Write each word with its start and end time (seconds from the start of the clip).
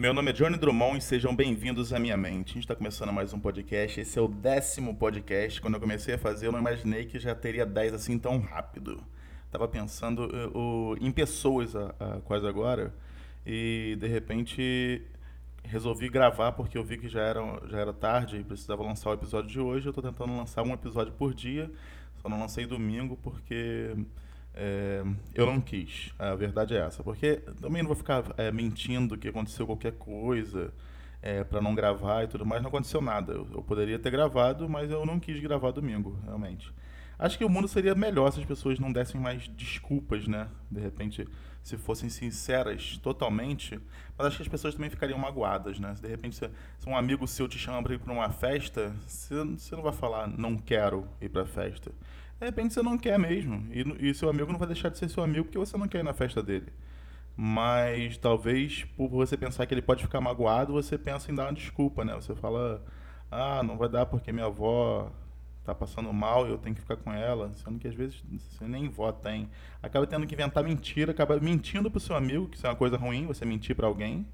Meu 0.00 0.14
nome 0.14 0.30
é 0.30 0.32
Johnny 0.32 0.56
Drummond 0.56 0.96
e 0.96 1.02
sejam 1.02 1.36
bem-vindos 1.36 1.92
à 1.92 1.98
minha 1.98 2.16
mente. 2.16 2.52
A 2.52 2.54
gente 2.54 2.60
está 2.60 2.74
começando 2.74 3.12
mais 3.12 3.34
um 3.34 3.38
podcast. 3.38 4.00
Esse 4.00 4.18
é 4.18 4.22
o 4.22 4.28
décimo 4.28 4.96
podcast. 4.96 5.60
Quando 5.60 5.74
eu 5.74 5.80
comecei 5.80 6.14
a 6.14 6.18
fazer, 6.18 6.46
eu 6.46 6.52
não 6.52 6.58
imaginei 6.58 7.04
que 7.04 7.18
já 7.18 7.34
teria 7.34 7.66
dez 7.66 7.92
assim 7.92 8.18
tão 8.18 8.38
rápido. 8.40 9.04
Tava 9.50 9.68
pensando 9.68 10.24
uh, 10.54 10.92
uh, 10.92 10.96
em 11.02 11.12
pessoas 11.12 11.74
uh, 11.74 11.92
quase 12.24 12.46
agora 12.46 12.94
e 13.44 13.94
de 14.00 14.06
repente 14.06 15.02
resolvi 15.64 16.08
gravar 16.08 16.52
porque 16.52 16.78
eu 16.78 16.82
vi 16.82 16.96
que 16.96 17.06
já 17.06 17.20
era, 17.20 17.42
já 17.68 17.78
era 17.80 17.92
tarde 17.92 18.38
e 18.38 18.42
precisava 18.42 18.82
lançar 18.82 19.10
o 19.10 19.12
episódio 19.12 19.50
de 19.50 19.60
hoje. 19.60 19.84
Eu 19.84 19.90
estou 19.90 20.02
tentando 20.02 20.34
lançar 20.34 20.62
um 20.62 20.72
episódio 20.72 21.12
por 21.12 21.34
dia, 21.34 21.70
só 22.22 22.28
não 22.30 22.40
lancei 22.40 22.64
domingo 22.64 23.18
porque 23.22 23.94
é, 24.62 25.02
eu 25.34 25.46
não 25.46 25.58
quis. 25.58 26.12
A 26.18 26.34
verdade 26.34 26.76
é 26.76 26.80
essa. 26.80 27.02
Porque 27.02 27.36
também 27.62 27.82
não 27.82 27.88
vou 27.88 27.96
ficar 27.96 28.24
é, 28.36 28.52
mentindo 28.52 29.16
que 29.16 29.26
aconteceu 29.26 29.64
qualquer 29.64 29.92
coisa 29.92 30.70
é, 31.22 31.42
para 31.42 31.62
não 31.62 31.74
gravar 31.74 32.24
e 32.24 32.28
tudo 32.28 32.44
mais. 32.44 32.60
Não 32.60 32.68
aconteceu 32.68 33.00
nada. 33.00 33.32
Eu, 33.32 33.48
eu, 33.54 33.62
poderia 33.62 33.98
ter 33.98 34.10
gravado, 34.10 34.68
mas 34.68 34.90
eu 34.90 35.06
não 35.06 35.18
quis 35.18 35.40
gravar 35.40 35.70
domingo, 35.70 36.18
realmente. 36.26 36.70
Acho 37.18 37.38
que 37.38 37.44
o 37.44 37.48
mundo 37.48 37.68
seria 37.68 37.94
melhor 37.94 38.30
se 38.32 38.40
as 38.40 38.44
pessoas 38.44 38.78
não 38.78 38.92
dessem 38.92 39.18
mais 39.18 39.48
desculpas, 39.48 40.28
né? 40.28 40.46
De 40.70 40.80
repente, 40.80 41.26
se 41.62 41.78
fossem 41.78 42.10
sinceras 42.10 42.98
totalmente. 42.98 43.80
Mas 44.16 44.26
acho 44.26 44.36
que 44.36 44.42
as 44.42 44.48
pessoas 44.48 44.74
também 44.74 44.90
ficariam 44.90 45.18
magoadas, 45.18 45.80
né? 45.80 45.94
Se 45.94 46.02
de 46.02 46.08
repente 46.08 46.36
se, 46.36 46.50
se 46.78 46.86
um 46.86 46.94
amigo 46.94 47.26
seu 47.26 47.48
te 47.48 47.58
chama 47.58 47.82
para 47.82 47.94
ir 47.94 47.98
para 47.98 48.12
uma 48.12 48.28
festa, 48.28 48.94
você, 49.06 49.42
você 49.42 49.74
não 49.74 49.82
vai 49.82 49.92
falar, 49.94 50.28
não 50.28 50.58
quero 50.58 51.08
ir 51.18 51.30
para 51.30 51.42
a 51.42 51.46
festa 51.46 51.90
de 52.40 52.46
repente 52.46 52.72
você 52.72 52.82
não 52.82 52.96
quer 52.96 53.18
mesmo. 53.18 53.66
E, 53.70 54.08
e 54.08 54.14
seu 54.14 54.30
amigo 54.30 54.50
não 54.50 54.58
vai 54.58 54.66
deixar 54.66 54.88
de 54.88 54.98
ser 54.98 55.10
seu 55.10 55.22
amigo 55.22 55.44
porque 55.44 55.58
você 55.58 55.76
não 55.76 55.86
quer 55.86 55.98
ir 55.98 56.02
na 56.02 56.14
festa 56.14 56.42
dele. 56.42 56.72
Mas 57.36 58.16
talvez 58.16 58.84
por 58.96 59.08
você 59.08 59.36
pensar 59.36 59.66
que 59.66 59.74
ele 59.74 59.82
pode 59.82 60.02
ficar 60.02 60.20
magoado, 60.20 60.72
você 60.72 60.96
pensa 60.96 61.30
em 61.30 61.34
dar 61.34 61.44
uma 61.44 61.52
desculpa, 61.52 62.04
né? 62.04 62.14
Você 62.14 62.34
fala, 62.34 62.82
ah, 63.30 63.62
não 63.62 63.76
vai 63.76 63.88
dar 63.90 64.06
porque 64.06 64.32
minha 64.32 64.46
avó 64.46 65.12
tá 65.64 65.74
passando 65.74 66.10
mal 66.12 66.46
e 66.46 66.50
eu 66.50 66.58
tenho 66.58 66.74
que 66.74 66.80
ficar 66.80 66.96
com 66.96 67.12
ela, 67.12 67.52
sendo 67.52 67.78
que 67.78 67.86
às 67.86 67.94
vezes 67.94 68.22
você 68.30 68.66
nem 68.66 68.88
vó 68.88 69.12
tem. 69.12 69.50
Acaba 69.82 70.06
tendo 70.06 70.26
que 70.26 70.34
inventar 70.34 70.64
mentira, 70.64 71.12
acaba 71.12 71.38
mentindo 71.38 71.90
pro 71.90 72.00
seu 72.00 72.16
amigo, 72.16 72.48
que 72.48 72.56
isso 72.56 72.66
é 72.66 72.70
uma 72.70 72.76
coisa 72.76 72.96
ruim, 72.96 73.26
você 73.26 73.44
mentir 73.44 73.76
para 73.76 73.86
alguém, 73.86 74.26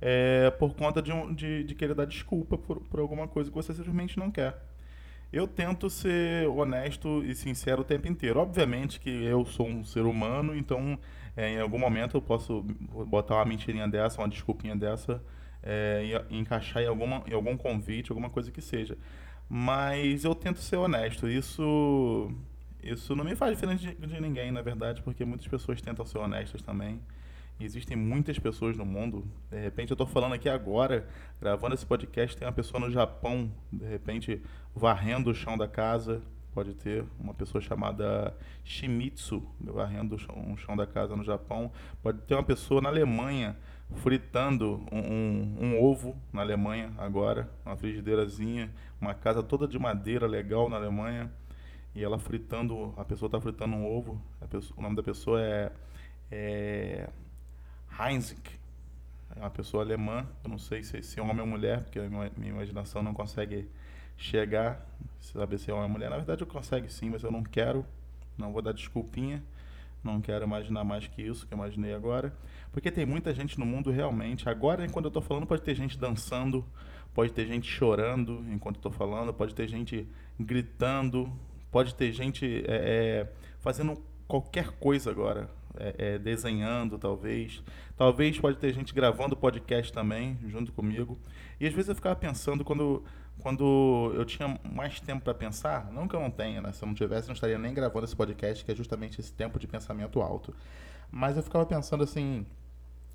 é, 0.00 0.50
por 0.50 0.74
conta 0.74 1.02
de, 1.02 1.12
um, 1.12 1.32
de, 1.32 1.64
de 1.64 1.74
querer 1.74 1.94
dar 1.94 2.06
desculpa 2.06 2.56
por, 2.56 2.80
por 2.80 3.00
alguma 3.00 3.28
coisa 3.28 3.50
que 3.50 3.56
você 3.56 3.74
simplesmente 3.74 4.18
não 4.18 4.30
quer. 4.30 4.73
Eu 5.34 5.48
tento 5.48 5.90
ser 5.90 6.46
honesto 6.46 7.24
e 7.24 7.34
sincero 7.34 7.82
o 7.82 7.84
tempo 7.84 8.06
inteiro. 8.06 8.38
Obviamente 8.38 9.00
que 9.00 9.10
eu 9.10 9.44
sou 9.44 9.66
um 9.66 9.82
ser 9.82 10.02
humano, 10.02 10.56
então 10.56 10.96
é, 11.36 11.54
em 11.54 11.60
algum 11.60 11.76
momento 11.76 12.16
eu 12.16 12.22
posso 12.22 12.62
botar 13.08 13.34
uma 13.34 13.44
mentirinha 13.44 13.88
dessa, 13.88 14.20
uma 14.20 14.28
desculpinha 14.28 14.76
dessa, 14.76 15.20
é, 15.60 16.22
e, 16.30 16.38
encaixar 16.38 16.84
em, 16.84 16.86
alguma, 16.86 17.24
em 17.26 17.34
algum 17.34 17.56
convite, 17.56 18.12
alguma 18.12 18.30
coisa 18.30 18.52
que 18.52 18.62
seja. 18.62 18.96
Mas 19.48 20.24
eu 20.24 20.36
tento 20.36 20.60
ser 20.60 20.76
honesto. 20.76 21.28
Isso, 21.28 22.30
isso 22.80 23.16
não 23.16 23.24
me 23.24 23.34
faz 23.34 23.56
diferente 23.56 23.92
de, 23.92 24.06
de 24.06 24.20
ninguém, 24.20 24.52
na 24.52 24.62
verdade, 24.62 25.02
porque 25.02 25.24
muitas 25.24 25.48
pessoas 25.48 25.82
tentam 25.82 26.06
ser 26.06 26.18
honestas 26.18 26.62
também. 26.62 27.00
Existem 27.58 27.96
muitas 27.96 28.38
pessoas 28.38 28.76
no 28.76 28.84
mundo. 28.84 29.24
De 29.48 29.58
repente, 29.60 29.90
eu 29.90 29.94
estou 29.94 30.06
falando 30.06 30.32
aqui 30.32 30.48
agora, 30.48 31.08
gravando 31.40 31.74
esse 31.74 31.86
podcast, 31.86 32.36
tem 32.36 32.46
uma 32.46 32.52
pessoa 32.52 32.80
no 32.80 32.90
Japão, 32.90 33.50
de 33.72 33.86
repente, 33.86 34.42
varrendo 34.74 35.30
o 35.30 35.34
chão 35.34 35.56
da 35.56 35.68
casa. 35.68 36.20
Pode 36.52 36.74
ter 36.74 37.04
uma 37.18 37.32
pessoa 37.32 37.60
chamada 37.60 38.36
Shimitsu 38.64 39.42
varrendo 39.60 40.16
o 40.16 40.18
chão, 40.18 40.34
um 40.36 40.56
chão 40.56 40.76
da 40.76 40.86
casa 40.86 41.14
no 41.14 41.22
Japão. 41.22 41.70
Pode 42.02 42.18
ter 42.22 42.34
uma 42.34 42.42
pessoa 42.42 42.80
na 42.80 42.88
Alemanha 42.88 43.56
fritando 43.96 44.84
um, 44.90 44.98
um, 44.98 45.56
um, 45.60 45.82
ovo 45.82 46.16
na 46.32 46.40
Alemanha 46.40 46.92
agora, 46.98 47.48
uma 47.64 47.76
frigideirazinha, 47.76 48.72
uma 49.00 49.14
casa 49.14 49.42
toda 49.42 49.68
de 49.68 49.78
madeira 49.78 50.26
legal 50.26 50.68
na 50.68 50.76
Alemanha. 50.76 51.30
E 51.94 52.02
ela 52.02 52.18
fritando, 52.18 52.92
a 52.96 53.04
pessoa 53.04 53.28
está 53.28 53.40
fritando 53.40 53.76
um 53.76 53.86
ovo. 53.86 54.20
Pessoa, 54.50 54.78
o 54.78 54.82
nome 54.82 54.96
da 54.96 55.02
pessoa 55.02 55.40
é, 55.40 55.72
é 56.30 57.08
Heinzig, 57.98 58.40
é 59.36 59.40
uma 59.40 59.50
pessoa 59.50 59.84
alemã, 59.84 60.26
eu 60.42 60.50
não 60.50 60.58
sei 60.58 60.82
se, 60.82 61.00
se 61.02 61.20
é 61.20 61.22
homem 61.22 61.40
ou 61.40 61.46
mulher, 61.46 61.84
porque 61.84 61.98
a 61.98 62.08
minha, 62.08 62.30
imaginação 62.36 63.02
não 63.02 63.14
consegue 63.14 63.68
chegar, 64.16 64.84
saber 65.20 65.58
se 65.58 65.70
é 65.70 65.74
homem 65.74 65.86
ou 65.86 65.90
mulher. 65.90 66.10
Na 66.10 66.16
verdade, 66.16 66.42
eu 66.42 66.46
consigo 66.46 66.88
sim, 66.88 67.10
mas 67.10 67.22
eu 67.22 67.30
não 67.30 67.42
quero, 67.42 67.86
não 68.36 68.52
vou 68.52 68.60
dar 68.60 68.72
desculpinha, 68.72 69.42
não 70.02 70.20
quero 70.20 70.44
imaginar 70.44 70.82
mais 70.82 71.06
que 71.06 71.22
isso 71.22 71.46
que 71.46 71.54
eu 71.54 71.56
imaginei 71.56 71.94
agora, 71.94 72.34
porque 72.72 72.90
tem 72.90 73.06
muita 73.06 73.32
gente 73.32 73.58
no 73.60 73.66
mundo 73.66 73.92
realmente. 73.92 74.48
Agora, 74.48 74.84
enquanto 74.84 75.04
eu 75.04 75.10
estou 75.10 75.22
falando, 75.22 75.46
pode 75.46 75.62
ter 75.62 75.76
gente 75.76 75.96
dançando, 75.96 76.64
pode 77.14 77.32
ter 77.32 77.46
gente 77.46 77.70
chorando 77.70 78.44
enquanto 78.50 78.76
estou 78.76 78.90
falando, 78.90 79.32
pode 79.32 79.54
ter 79.54 79.68
gente 79.68 80.06
gritando, 80.38 81.32
pode 81.70 81.94
ter 81.94 82.12
gente 82.12 82.64
é, 82.66 82.74
é, 83.26 83.32
fazendo 83.60 84.02
qualquer 84.26 84.72
coisa 84.72 85.10
agora 85.10 85.48
é, 85.78 85.94
é, 85.98 86.18
desenhando, 86.18 86.98
talvez. 86.98 87.62
Talvez 87.96 88.38
pode 88.38 88.58
ter 88.58 88.72
gente 88.72 88.94
gravando 88.94 89.36
podcast 89.36 89.92
também, 89.92 90.38
junto 90.46 90.72
comigo. 90.72 91.18
E 91.60 91.66
às 91.66 91.72
vezes 91.72 91.88
eu 91.88 91.94
ficava 91.94 92.16
pensando, 92.16 92.64
quando, 92.64 93.04
quando 93.38 94.12
eu 94.14 94.24
tinha 94.24 94.58
mais 94.64 95.00
tempo 95.00 95.22
para 95.24 95.34
pensar, 95.34 95.90
não 95.92 96.08
que 96.08 96.14
eu 96.14 96.20
não 96.20 96.30
tenha, 96.30 96.60
né? 96.60 96.72
Se 96.72 96.82
eu 96.82 96.86
não 96.86 96.94
tivesse, 96.94 97.24
eu 97.24 97.28
não 97.28 97.34
estaria 97.34 97.58
nem 97.58 97.72
gravando 97.74 98.04
esse 98.04 98.16
podcast, 98.16 98.64
que 98.64 98.72
é 98.72 98.74
justamente 98.74 99.20
esse 99.20 99.32
tempo 99.32 99.58
de 99.58 99.66
pensamento 99.66 100.20
alto. 100.20 100.54
Mas 101.10 101.36
eu 101.36 101.42
ficava 101.42 101.64
pensando 101.66 102.02
assim. 102.02 102.46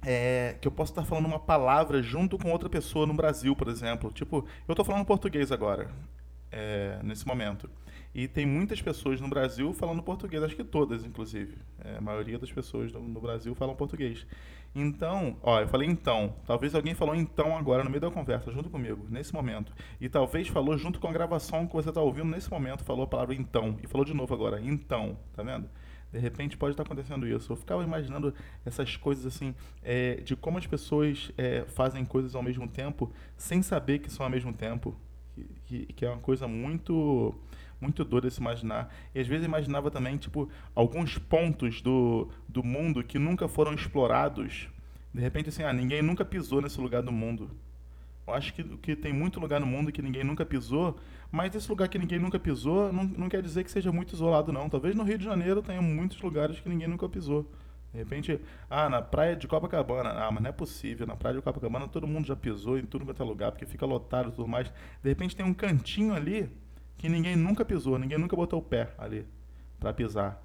É, 0.02 0.56
que 0.62 0.66
eu 0.66 0.72
posso 0.72 0.94
estar 0.94 1.04
falando 1.04 1.26
uma 1.26 1.40
palavra 1.40 2.02
junto 2.02 2.38
com 2.38 2.50
outra 2.52 2.70
pessoa 2.70 3.06
no 3.06 3.14
Brasil, 3.14 3.54
por 3.54 3.68
exemplo. 3.68 4.10
Tipo, 4.14 4.46
eu 4.66 4.72
estou 4.72 4.86
falando 4.86 5.06
português 5.06 5.52
agora, 5.52 5.90
é, 6.50 7.00
nesse 7.04 7.28
momento. 7.28 7.70
E 8.14 8.28
tem 8.28 8.46
muitas 8.46 8.82
pessoas 8.82 9.22
no 9.22 9.28
Brasil 9.28 9.72
falando 9.72 10.02
português, 10.02 10.42
acho 10.42 10.56
que 10.56 10.64
todas, 10.64 11.06
inclusive. 11.06 11.58
É, 11.80 11.98
a 11.98 12.02
maioria 12.02 12.40
das 12.40 12.52
pessoas 12.52 12.92
no, 12.92 13.02
no, 13.02 13.22
Brasil 13.22 13.54
falam 13.54 13.76
português. 13.76 14.26
Então, 14.74 15.38
ó, 15.44 15.62
eu 15.62 15.68
falei 15.68 15.88
então. 15.88 16.36
Talvez 16.46 16.74
alguém 16.74 16.96
falou 16.96 17.16
então 17.16 17.56
agora 17.56 17.84
no 17.84 17.90
meio 17.90 18.02
da 18.02 18.10
conversa, 18.10 18.52
junto 18.52 18.70
comigo, 18.70 19.06
nesse 19.10 19.34
momento. 19.34 19.72
E 20.02 20.10
talvez 20.10 20.48
falou 20.48 20.76
junto 20.78 21.00
com 21.00 21.08
a 21.08 21.12
gravação 21.12 21.68
que 21.68 21.74
você 21.74 21.90
está 21.90 22.02
ouvindo 22.02 22.30
nesse 22.30 22.50
momento, 22.50 22.84
falou 22.84 23.04
a 23.04 23.08
palavra 23.08 23.36
então. 23.36 23.78
E 23.84 23.88
falou 23.88 24.04
de 24.04 24.14
novo 24.14 24.34
agora, 24.34 24.60
então, 24.60 25.18
tá 25.36 25.44
vendo? 25.44 25.70
De 26.12 26.18
repente 26.18 26.58
pode 26.58 26.74
estar 26.74 26.84
acontecendo 26.84 27.28
isso. 27.28 27.52
Eu 27.52 27.58
ficava 27.58 27.84
imaginando 27.84 28.34
essas 28.66 28.98
coisas 28.98 29.26
assim, 29.28 29.54
é, 29.84 30.16
de 30.16 30.36
como 30.36 30.58
as 30.58 30.66
pessoas 30.66 31.32
é, 31.38 31.64
fazem 31.68 32.04
coisas 32.04 32.34
ao 32.34 32.42
mesmo 32.42 32.68
tempo, 32.68 33.12
sem 33.38 33.62
saber 33.62 34.00
que 34.00 34.12
são 34.12 34.26
ao 34.26 34.32
mesmo 34.32 34.52
tempo. 34.52 35.00
Que, 35.36 35.44
que, 35.66 35.94
que 35.94 36.06
é 36.06 36.10
uma 36.10 36.20
coisa 36.20 36.48
muito 36.48 37.36
muito 37.80 38.04
doido 38.04 38.30
se 38.30 38.40
imaginar. 38.40 38.94
E 39.14 39.20
às 39.20 39.28
vezes 39.28 39.46
imaginava 39.46 39.90
também, 39.90 40.18
tipo, 40.18 40.50
alguns 40.76 41.18
pontos 41.18 41.82
do, 41.82 42.30
do 42.48 42.64
mundo 42.64 43.04
que 43.04 43.18
nunca 43.18 43.48
foram 43.48 43.74
explorados. 43.74 44.68
De 45.14 45.22
repente, 45.22 45.50
assim, 45.50 45.64
ah, 45.64 45.74
ninguém 45.74 46.02
nunca 46.02 46.24
pisou 46.24 46.62
nesse 46.62 46.80
lugar 46.80 47.02
do 47.02 47.12
mundo. 47.12 47.50
Eu 48.28 48.34
acho 48.34 48.54
que, 48.54 48.64
que 48.64 48.96
tem 48.96 49.12
muito 49.12 49.40
lugar 49.40 49.60
no 49.60 49.66
mundo 49.66 49.92
que 49.92 50.02
ninguém 50.02 50.24
nunca 50.24 50.46
pisou, 50.46 50.98
mas 51.32 51.56
esse 51.56 51.68
lugar 51.68 51.88
que 51.88 51.98
ninguém 51.98 52.20
nunca 52.20 52.38
pisou 52.38 52.94
não, 52.94 53.04
não 53.04 53.30
quer 53.30 53.42
dizer 53.42 53.64
que 53.64 53.72
seja 53.72 53.92
muito 53.92 54.14
isolado, 54.14 54.52
não. 54.52 54.70
Talvez 54.70 54.96
no 54.96 55.04
Rio 55.04 55.18
de 55.18 55.26
Janeiro 55.26 55.62
tenha 55.64 55.82
muitos 55.82 56.22
lugares 56.22 56.60
que 56.60 56.70
ninguém 56.70 56.88
nunca 56.88 57.10
pisou. 57.10 57.50
De 57.92 57.98
repente, 57.98 58.40
ah, 58.70 58.88
na 58.88 59.02
praia 59.02 59.36
de 59.36 59.48
Copacabana, 59.48 60.12
ah, 60.12 60.32
mas 60.32 60.44
não 60.44 60.50
é 60.50 60.54
possível, 60.54 61.08
na 61.08 61.16
praia 61.16 61.38
de 61.38 61.42
Copacabana 61.42 61.88
todo 61.88 62.06
mundo 62.06 62.28
já 62.28 62.36
pisou 62.36 62.78
em 62.78 62.86
tudo 62.86 63.04
quanto 63.04 63.24
é 63.24 63.26
lugar, 63.26 63.52
porque 63.52 63.66
fica 63.66 63.84
lotado 63.84 64.30
e 64.30 64.32
tudo 64.32 64.48
mais. 64.48 64.72
De 65.02 65.10
repente 65.10 65.36
tem 65.36 65.44
um 65.44 65.54
cantinho 65.54 66.14
ali 66.14 66.48
que 67.00 67.10
ninguém 67.10 67.36
nunca 67.36 67.66
pisou, 67.66 67.98
ninguém 67.98 68.18
nunca 68.18 68.36
botou 68.36 68.60
o 68.60 68.62
pé 68.62 68.90
ali 68.98 69.26
para 69.80 69.94
pisar. 69.94 70.44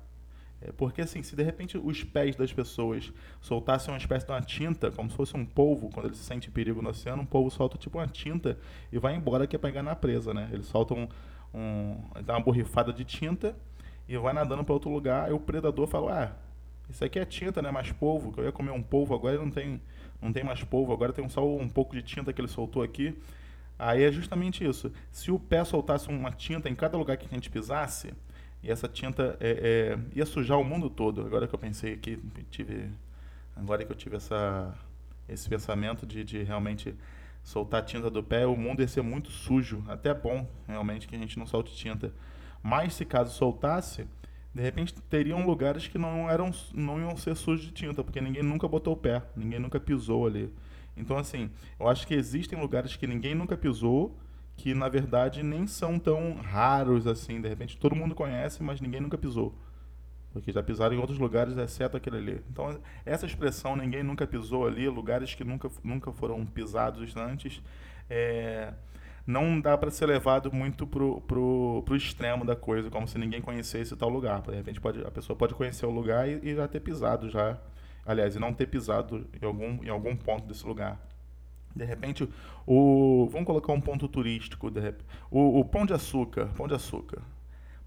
É 0.63 0.71
porque 0.73 1.03
assim, 1.03 1.23
se 1.23 1.35
de 1.35 1.43
repente 1.43 1.77
os 1.77 2.05
pés 2.05 2.37
das 2.37 2.53
pessoas 2.53 3.13
soltassem 3.41 3.93
uma 3.93 3.99
espécie 3.99 4.25
de 4.25 4.33
uma 4.33 4.41
tinta, 4.41 4.91
como 4.93 5.11
se 5.11 5.17
fosse 5.17 5.37
um 5.37 5.45
polvo, 5.45 5.91
quando 5.93 6.07
ele 6.07 6.15
se 6.15 6.23
sente 6.23 6.51
perigo 6.51 6.81
no 6.81 6.91
oceano, 6.91 7.23
um 7.23 7.27
polvo 7.27 7.51
solta 7.51 7.77
tipo 7.77 7.99
uma 7.99 8.07
tinta 8.07 8.57
e 8.91 8.99
vai 8.99 9.15
embora 9.17 9.47
que 9.49 9.57
é 9.57 9.59
para 9.59 9.69
enganar 9.69 9.91
a 9.91 9.97
presa, 9.97 10.33
né? 10.33 10.49
Ele 10.53 10.63
solta 10.63 10.95
um, 10.95 11.09
um 11.53 11.97
dá 12.25 12.35
uma 12.35 12.41
borrifada 12.41 12.93
de 12.93 13.05
tinta 13.05 13.55
e 14.09 14.17
vai 14.17 14.33
nadando 14.33 14.65
para 14.65 14.73
outro 14.73 14.91
lugar, 14.91 15.29
e 15.31 15.33
o 15.35 15.41
predador 15.41 15.89
fala: 15.89 16.25
"Ah, 16.25 16.33
isso 16.89 17.05
aqui 17.05 17.19
é 17.19 17.25
tinta, 17.25 17.61
né? 17.61 17.71
Mais 17.73 17.91
polvo, 17.91 18.33
que 18.33 18.39
eu 18.39 18.45
ia 18.45 18.53
comer 18.53 18.71
um 18.71 18.83
polvo, 18.83 19.13
agora 19.15 19.37
não 19.37 19.51
tem 19.51 19.81
não 20.23 20.33
tem 20.33 20.45
mais 20.45 20.63
polvo, 20.65 20.93
agora 20.93 21.13
tem 21.13 21.29
só 21.29 21.45
um 21.47 21.69
pouco 21.69 21.95
de 21.97 22.03
tinta 22.03 22.33
que 22.33 22.41
ele 22.41 22.49
soltou 22.49 22.83
aqui". 22.83 23.19
Aí 23.79 24.03
é 24.03 24.13
justamente 24.13 24.65
isso. 24.65 24.93
Se 25.11 25.31
o 25.31 25.39
pé 25.39 25.65
soltasse 25.65 26.09
uma 26.09 26.31
tinta 26.31 26.69
em 26.69 26.75
cada 26.75 26.97
lugar 26.97 27.17
que 27.17 27.27
a 27.27 27.29
gente 27.29 27.51
pisasse, 27.51 28.13
e 28.63 28.71
essa 28.71 28.89
tinta 28.89 29.37
é, 29.41 29.51
é, 29.93 30.19
ia 30.19 30.25
sujar 30.25 30.59
o 30.59 30.65
mundo 30.65 30.89
todo. 30.89 31.21
Agora 31.21 31.47
que 31.47 31.55
eu 31.55 31.59
pensei 31.59 31.99
que 31.99 32.19
tive, 32.51 32.91
agora 33.55 33.85
que 33.85 33.93
eu 33.93 33.97
tive 33.97 34.17
essa, 34.17 34.75
esse 35.29 35.49
pensamento 35.49 36.07
de, 36.07 36.25
de 36.25 36.43
realmente 36.43 36.95
soltar 37.43 37.85
tinta 37.85 38.09
do 38.09 38.23
pé, 38.23 38.47
o 38.47 38.57
mundo 38.57 38.81
ia 38.81 38.89
ser 38.89 39.03
muito 39.03 39.31
sujo. 39.31 39.85
Até 39.87 40.15
bom 40.15 40.49
realmente 40.67 41.07
que 41.07 41.15
a 41.15 41.19
gente 41.19 41.39
não 41.39 41.47
solte 41.47 41.77
tinta. 41.77 42.11
Mas 42.63 42.95
se 42.95 43.05
caso 43.05 43.35
soltasse, 43.35 44.07
de 44.55 44.63
repente 44.63 44.95
teriam 45.11 45.45
lugares 45.45 45.87
que 45.87 45.99
não 45.99 46.31
eram, 46.31 46.51
não 46.73 46.99
iam 46.99 47.15
ser 47.19 47.37
sujos 47.37 47.67
de 47.67 47.73
tinta, 47.73 48.03
porque 48.03 48.21
ninguém 48.21 48.43
nunca 48.43 48.67
botou 48.67 48.95
o 48.95 48.97
pé, 48.97 49.23
ninguém 49.37 49.59
nunca 49.59 49.79
pisou 49.79 50.27
ali. 50.27 50.51
Então, 50.97 51.17
assim, 51.17 51.51
eu 51.79 51.89
acho 51.89 52.07
que 52.07 52.15
existem 52.15 52.59
lugares 52.61 52.97
que 52.97 53.07
ninguém 53.07 53.35
nunca 53.35 53.57
pisou, 53.57 54.19
que 54.57 54.75
na 54.75 54.89
verdade 54.89 55.43
nem 55.43 55.67
são 55.67 55.99
tão 55.99 56.35
raros 56.35 57.07
assim. 57.07 57.41
De 57.41 57.49
repente 57.49 57.77
todo 57.77 57.97
mundo 57.97 58.15
conhece, 58.15 58.63
mas 58.63 58.81
ninguém 58.81 59.01
nunca 59.01 59.19
pisou. 59.19 59.55
Porque 60.33 60.51
já 60.51 60.63
pisaram 60.63 60.95
em 60.97 60.99
outros 60.99 61.19
lugares, 61.19 61.57
exceto 61.57 61.97
aquele 61.97 62.17
ali. 62.17 62.45
Então, 62.51 62.81
essa 63.07 63.25
expressão, 63.25 63.77
ninguém 63.77 64.03
nunca 64.03 64.27
pisou 64.27 64.67
ali, 64.67 64.89
lugares 64.89 65.33
que 65.35 65.45
nunca, 65.45 65.71
nunca 65.83 66.11
foram 66.11 66.45
pisados 66.45 67.17
antes, 67.17 67.63
é, 68.11 68.75
não 69.27 69.61
dá 69.61 69.79
para 69.79 69.93
ser 69.93 70.07
levado 70.07 70.53
muito 70.53 70.87
pro, 70.87 71.21
pro, 71.21 71.97
extremo 71.97 72.45
da 72.45 72.57
coisa, 72.57 72.91
como 72.91 73.07
se 73.07 73.17
ninguém 73.17 73.41
conhecesse 73.41 73.97
tal 73.97 74.09
lugar. 74.09 74.43
De 74.43 74.55
repente 74.55 74.81
pode, 74.81 75.01
a 75.07 75.11
pessoa 75.11 75.37
pode 75.37 75.55
conhecer 75.55 75.87
o 75.87 75.91
lugar 75.91 76.29
e, 76.29 76.41
e 76.43 76.55
já 76.55 76.67
ter 76.67 76.81
pisado 76.81 77.31
já, 77.31 77.57
aliás, 78.07 78.37
e 78.37 78.39
não 78.39 78.53
ter 78.53 78.67
pisado 78.67 79.27
em 79.41 79.45
algum, 79.45 79.85
em 79.85 79.89
algum 79.89 80.17
ponto 80.17 80.47
desse 80.47 80.67
lugar. 80.67 81.01
De 81.75 81.85
repente, 81.85 82.29
o 82.67 83.29
vamos 83.31 83.47
colocar 83.47 83.73
um 83.73 83.81
ponto 83.81 84.07
turístico, 84.07 84.71
de 84.71 84.81
o, 85.31 85.59
o 85.59 85.65
Pão 85.65 85.85
de 85.85 85.93
Açúcar, 85.93 86.47
Pão 86.57 86.69
de 86.69 86.75
Açúcar. 86.75 87.23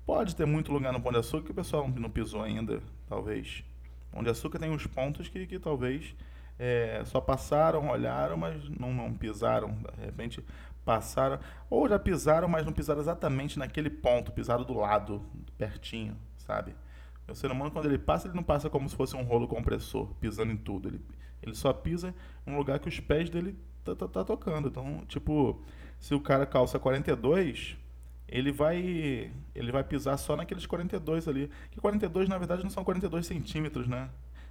Pode 0.06 0.36
ter 0.36 0.46
muito 0.46 0.72
lugar 0.72 0.92
no 0.92 1.02
Pão 1.02 1.12
de 1.12 1.20
Açúcar 1.20 1.46
que 1.46 1.52
o 1.52 1.56
pessoal 1.56 1.88
não 1.88 2.10
pisou 2.10 2.42
ainda, 2.42 2.82
talvez. 3.08 3.64
Pão 4.12 4.24
de 4.24 4.30
Açúcar 4.30 4.60
tem 4.60 4.70
uns 4.70 4.86
pontos 4.88 5.30
que, 5.30 5.46
que 5.48 5.60
talvez 5.60 6.16
é, 6.60 7.02
só 7.06 7.22
passaram, 7.22 7.88
olharam, 7.90 8.36
mas 8.36 8.68
não, 8.70 8.94
não 8.94 9.14
pisaram. 9.14 9.78
De 9.98 10.06
repente 10.06 10.44
passaram, 10.84 11.40
ou 11.70 11.88
já 11.90 12.00
pisaram, 12.00 12.48
mas 12.48 12.66
não 12.66 12.72
pisaram 12.72 13.02
exatamente 13.02 13.60
naquele 13.60 13.90
ponto, 13.90 14.32
pisaram 14.32 14.64
do 14.64 14.74
lado, 14.74 15.22
pertinho, 15.58 16.16
sabe? 16.38 16.74
O 17.28 17.36
ser 17.36 17.52
humano, 17.52 17.72
quando 17.72 17.86
ele 17.86 17.98
passa, 17.98 18.28
ele 18.28 18.36
não 18.36 18.44
passa 18.44 18.70
como 18.70 18.88
se 18.88 18.96
fosse 18.96 19.16
um 19.16 19.24
rolo 19.24 19.48
compressor, 19.48 20.08
pisando 20.20 20.52
em 20.52 20.58
tudo. 20.58 20.88
Ele, 20.88 21.02
ele 21.42 21.56
só 21.56 21.74
pisa 21.74 22.14
em 22.46 22.52
um 22.52 22.58
lugar 22.58 22.80
que 22.80 22.88
os 22.88 23.00
pés 23.00 23.30
dele 23.30 23.56
tá, 23.84 23.96
tá, 23.96 24.08
tá 24.08 24.24
tocando. 24.24 24.70
Então, 24.70 25.04
tipo, 25.08 25.62
se 26.00 26.14
o 26.14 26.20
cara 26.22 26.46
calça 26.46 26.80
42, 26.80 27.78
ele 28.28 28.52
vai 28.52 29.32
ele 29.56 29.72
vai 29.72 29.84
pisar 29.84 30.18
só 30.18 30.36
naqueles 30.36 30.66
42 30.66 31.28
ali. 31.28 31.50
Que 31.72 31.80
42, 31.80 32.30
na 32.30 32.38
verdade, 32.38 32.64
não 32.64 32.70
são 32.70 32.84
42 32.84 33.26
centímetros, 33.26 33.88
né? 33.88 34.10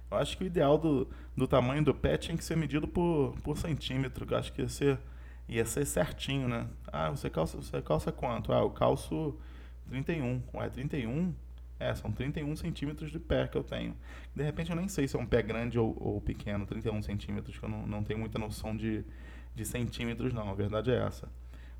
Eu 0.09 0.17
acho 0.17 0.37
que 0.37 0.43
o 0.43 0.47
ideal 0.47 0.77
do, 0.77 1.07
do 1.35 1.47
tamanho 1.47 1.83
do 1.83 1.93
pé 1.93 2.17
tinha 2.17 2.37
que 2.37 2.43
ser 2.43 2.55
medido 2.55 2.87
por, 2.87 3.35
por 3.43 3.57
centímetro. 3.57 4.25
Eu 4.29 4.37
acho 4.37 4.53
que 4.53 4.61
ia 4.61 4.69
ser 4.69 4.99
ia 5.49 5.65
ser 5.65 5.85
certinho, 5.85 6.47
né? 6.47 6.67
Ah, 6.91 7.09
você 7.09 7.29
calça, 7.29 7.57
você 7.57 7.81
calça 7.81 8.11
quanto? 8.11 8.51
Ah, 8.51 8.59
eu 8.59 8.69
calço 8.69 9.35
31. 9.89 10.41
Ué, 10.53 10.69
31? 10.69 11.33
É, 11.79 11.93
são 11.93 12.11
31 12.11 12.55
centímetros 12.55 13.11
de 13.11 13.19
pé 13.19 13.47
que 13.47 13.57
eu 13.57 13.63
tenho. 13.63 13.95
De 14.35 14.43
repente 14.43 14.71
eu 14.71 14.75
nem 14.75 14.87
sei 14.87 15.07
se 15.07 15.15
é 15.15 15.19
um 15.19 15.25
pé 15.25 15.41
grande 15.41 15.77
ou, 15.77 15.95
ou 15.99 16.19
pequeno, 16.19 16.65
31 16.65 17.01
centímetros, 17.03 17.57
que 17.57 17.63
eu 17.63 17.69
não, 17.69 17.85
não 17.85 18.03
tenho 18.03 18.19
muita 18.19 18.39
noção 18.39 18.75
de, 18.75 19.03
de 19.53 19.65
centímetros, 19.65 20.33
não. 20.33 20.49
A 20.49 20.53
verdade 20.53 20.91
é 20.91 20.97
essa. 20.97 21.29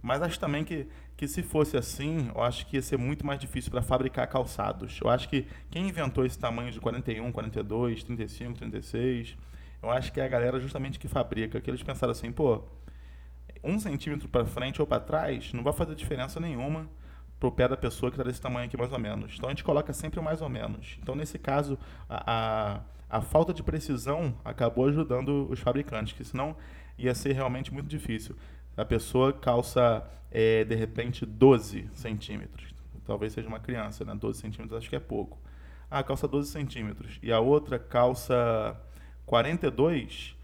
Mas 0.01 0.21
acho 0.21 0.39
também 0.39 0.63
que, 0.63 0.87
que 1.15 1.27
se 1.27 1.41
fosse 1.41 1.75
assim, 1.75 2.29
eu 2.33 2.41
acho 2.43 2.67
que 2.67 2.75
ia 2.77 2.81
ser 2.81 2.97
muito 2.97 3.25
mais 3.25 3.39
difícil 3.39 3.71
para 3.71 3.81
fabricar 3.81 4.27
calçados. 4.27 4.99
Eu 5.01 5.09
acho 5.09 5.27
que 5.27 5.47
quem 5.71 5.87
inventou 5.87 6.25
esse 6.25 6.37
tamanho 6.37 6.71
de 6.71 6.79
41, 6.79 7.31
42, 7.31 8.03
35, 8.03 8.53
36, 8.59 9.35
eu 9.81 9.89
acho 9.89 10.13
que 10.13 10.19
é 10.19 10.25
a 10.25 10.27
galera 10.27 10.59
justamente 10.59 10.99
que 10.99 11.07
fabrica, 11.07 11.59
que 11.59 11.69
eles 11.69 11.81
pensaram 11.81 12.11
assim, 12.11 12.31
pô, 12.31 12.63
um 13.63 13.79
centímetro 13.79 14.27
para 14.29 14.45
frente 14.45 14.79
ou 14.79 14.87
para 14.87 15.01
trás 15.01 15.51
não 15.53 15.63
vai 15.63 15.73
fazer 15.73 15.95
diferença 15.95 16.39
nenhuma 16.39 16.87
para 17.39 17.49
o 17.49 17.51
pé 17.51 17.67
da 17.67 17.77
pessoa 17.77 18.11
que 18.11 18.15
está 18.17 18.23
desse 18.23 18.41
tamanho 18.41 18.65
aqui 18.65 18.77
mais 18.77 18.91
ou 18.91 18.99
menos. 18.99 19.35
Então 19.35 19.47
a 19.47 19.51
gente 19.51 19.63
coloca 19.63 19.93
sempre 19.93 20.19
mais 20.21 20.41
ou 20.41 20.49
menos. 20.49 20.97
Então 21.01 21.15
nesse 21.15 21.37
caso 21.37 21.77
a, 22.09 22.81
a, 23.09 23.17
a 23.17 23.21
falta 23.21 23.53
de 23.53 23.61
precisão 23.61 24.35
acabou 24.43 24.87
ajudando 24.87 25.47
os 25.49 25.59
fabricantes, 25.59 26.13
que 26.13 26.23
senão 26.23 26.55
ia 26.97 27.13
ser 27.13 27.33
realmente 27.33 27.73
muito 27.73 27.87
difícil. 27.87 28.35
A 28.75 28.85
pessoa 28.85 29.31
calça 29.33 30.03
é, 30.31 30.63
de 30.63 30.75
repente 30.75 31.25
12 31.25 31.89
centímetros. 31.93 32.75
Talvez 33.05 33.33
seja 33.33 33.47
uma 33.47 33.59
criança, 33.59 34.03
né? 34.03 34.13
12 34.15 34.39
centímetros 34.39 34.77
acho 34.77 34.89
que 34.89 34.95
é 34.95 34.99
pouco. 34.99 35.39
Ah, 35.89 36.03
calça 36.03 36.27
12 36.27 36.51
centímetros. 36.51 37.19
E 37.23 37.31
a 37.31 37.39
outra 37.39 37.79
calça 37.79 38.75
42 39.25 40.35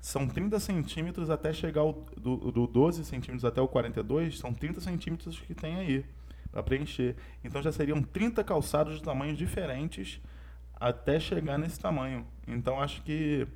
são 0.00 0.26
30 0.26 0.58
centímetros 0.60 1.28
até 1.28 1.52
chegar 1.52 1.82
do, 2.16 2.36
do 2.52 2.66
12 2.66 3.04
centímetros 3.04 3.44
até 3.44 3.60
o 3.60 3.68
42, 3.68 4.38
são 4.38 4.54
30 4.54 4.80
centímetros 4.80 5.38
que 5.40 5.54
tem 5.54 5.76
aí 5.76 6.04
para 6.50 6.62
preencher. 6.62 7.16
Então 7.42 7.62
já 7.62 7.72
seriam 7.72 8.02
30 8.02 8.42
calçados 8.44 8.96
de 8.96 9.02
tamanhos 9.02 9.38
diferentes 9.38 10.20
até 10.74 11.18
chegar 11.18 11.58
nesse 11.58 11.78
tamanho. 11.78 12.26
Então 12.46 12.80
acho 12.80 13.02
que 13.02 13.46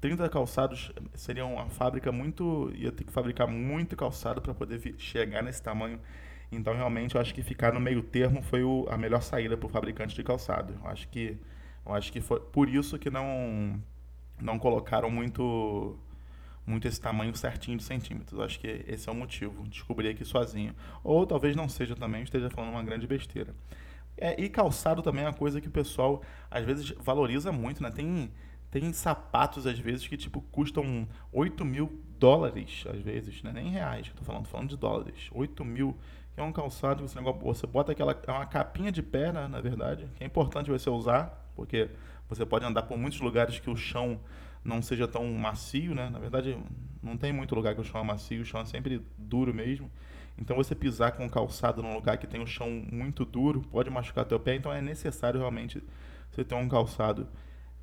30 0.00 0.28
calçados 0.28 0.92
seria 1.14 1.44
uma 1.44 1.68
fábrica 1.68 2.12
muito. 2.12 2.70
ia 2.74 2.92
ter 2.92 3.04
que 3.04 3.12
fabricar 3.12 3.46
muito 3.46 3.96
calçado 3.96 4.40
para 4.40 4.54
poder 4.54 4.94
chegar 4.98 5.42
nesse 5.42 5.62
tamanho. 5.62 6.00
Então 6.50 6.74
realmente 6.74 7.14
eu 7.14 7.20
acho 7.20 7.34
que 7.34 7.42
ficar 7.42 7.72
no 7.72 7.80
meio 7.80 8.02
termo 8.02 8.42
foi 8.42 8.62
o, 8.62 8.86
a 8.90 8.96
melhor 8.96 9.22
saída 9.22 9.56
para 9.56 9.66
o 9.66 9.70
fabricante 9.70 10.14
de 10.14 10.22
calçado. 10.22 10.74
Eu 10.82 10.88
acho 10.88 11.08
que, 11.08 11.38
eu 11.86 11.94
acho 11.94 12.12
que 12.12 12.20
foi 12.20 12.40
por 12.40 12.68
isso 12.68 12.98
que 12.98 13.10
não 13.10 13.80
não 14.40 14.58
colocaram 14.58 15.10
muito 15.10 15.96
muito 16.66 16.88
esse 16.88 17.00
tamanho 17.00 17.34
certinho 17.36 17.76
de 17.76 17.84
centímetros. 17.84 18.40
Acho 18.40 18.58
que 18.58 18.84
esse 18.86 19.08
é 19.08 19.12
o 19.12 19.14
motivo. 19.14 19.66
Descobri 19.68 20.08
aqui 20.08 20.24
sozinho. 20.24 20.74
Ou 21.02 21.26
talvez 21.26 21.54
não 21.54 21.68
seja 21.68 21.94
também, 21.94 22.22
esteja 22.22 22.48
falando 22.50 22.70
uma 22.70 22.82
grande 22.82 23.06
besteira. 23.06 23.54
É, 24.16 24.40
e 24.40 24.48
calçado 24.48 25.02
também 25.02 25.24
é 25.24 25.28
uma 25.28 25.34
coisa 25.34 25.60
que 25.60 25.68
o 25.68 25.70
pessoal 25.70 26.22
às 26.50 26.64
vezes 26.64 26.90
valoriza 27.00 27.50
muito, 27.50 27.82
né? 27.82 27.90
Tem, 27.90 28.30
tem 28.70 28.92
sapatos 28.92 29.66
às 29.66 29.78
vezes 29.78 30.06
que 30.06 30.16
tipo 30.16 30.40
custam 30.52 31.08
8 31.32 31.64
mil 31.64 32.00
dólares, 32.18 32.84
às 32.88 33.00
vezes, 33.00 33.42
né? 33.42 33.52
Nem 33.52 33.68
reais, 33.68 34.08
eu 34.08 34.14
tô 34.14 34.24
falando, 34.24 34.44
tô 34.44 34.50
falando 34.50 34.68
de 34.68 34.76
dólares. 34.76 35.28
8 35.32 35.64
mil, 35.64 35.96
que 36.32 36.40
é 36.40 36.42
um 36.42 36.52
calçado 36.52 37.02
que 37.04 37.10
você, 37.10 37.20
você 37.20 37.66
bota 37.66 37.92
aquela. 37.92 38.18
É 38.26 38.30
uma 38.30 38.46
capinha 38.46 38.92
de 38.92 39.02
pé, 39.02 39.32
na 39.32 39.60
verdade, 39.60 40.08
que 40.14 40.22
é 40.22 40.26
importante 40.26 40.70
você 40.70 40.88
usar, 40.88 41.50
porque 41.56 41.90
você 42.28 42.46
pode 42.46 42.64
andar 42.64 42.82
por 42.82 42.96
muitos 42.96 43.20
lugares 43.20 43.58
que 43.58 43.68
o 43.68 43.76
chão 43.76 44.20
não 44.64 44.80
seja 44.80 45.06
tão 45.06 45.30
macio, 45.34 45.94
né? 45.94 46.08
Na 46.08 46.18
verdade, 46.18 46.56
não 47.02 47.16
tem 47.16 47.32
muito 47.32 47.54
lugar 47.54 47.74
que 47.74 47.80
o 47.80 47.84
chão 47.84 48.00
é 48.00 48.04
macio, 48.04 48.42
o 48.42 48.44
chão 48.44 48.60
é 48.60 48.64
sempre 48.64 49.02
duro 49.18 49.52
mesmo. 49.52 49.90
Então, 50.36 50.56
você 50.56 50.74
pisar 50.74 51.12
com 51.12 51.28
calçado 51.28 51.82
num 51.82 51.94
lugar 51.94 52.18
que 52.18 52.26
tem 52.26 52.42
o 52.42 52.46
chão 52.46 52.68
muito 52.90 53.24
duro 53.24 53.62
pode 53.70 53.90
machucar 53.90 54.24
teu 54.24 54.40
pé. 54.40 54.56
Então, 54.56 54.72
é 54.72 54.80
necessário 54.80 55.38
realmente 55.38 55.82
você 56.30 56.44
ter 56.44 56.54
um 56.54 56.68
calçado. 56.68 57.28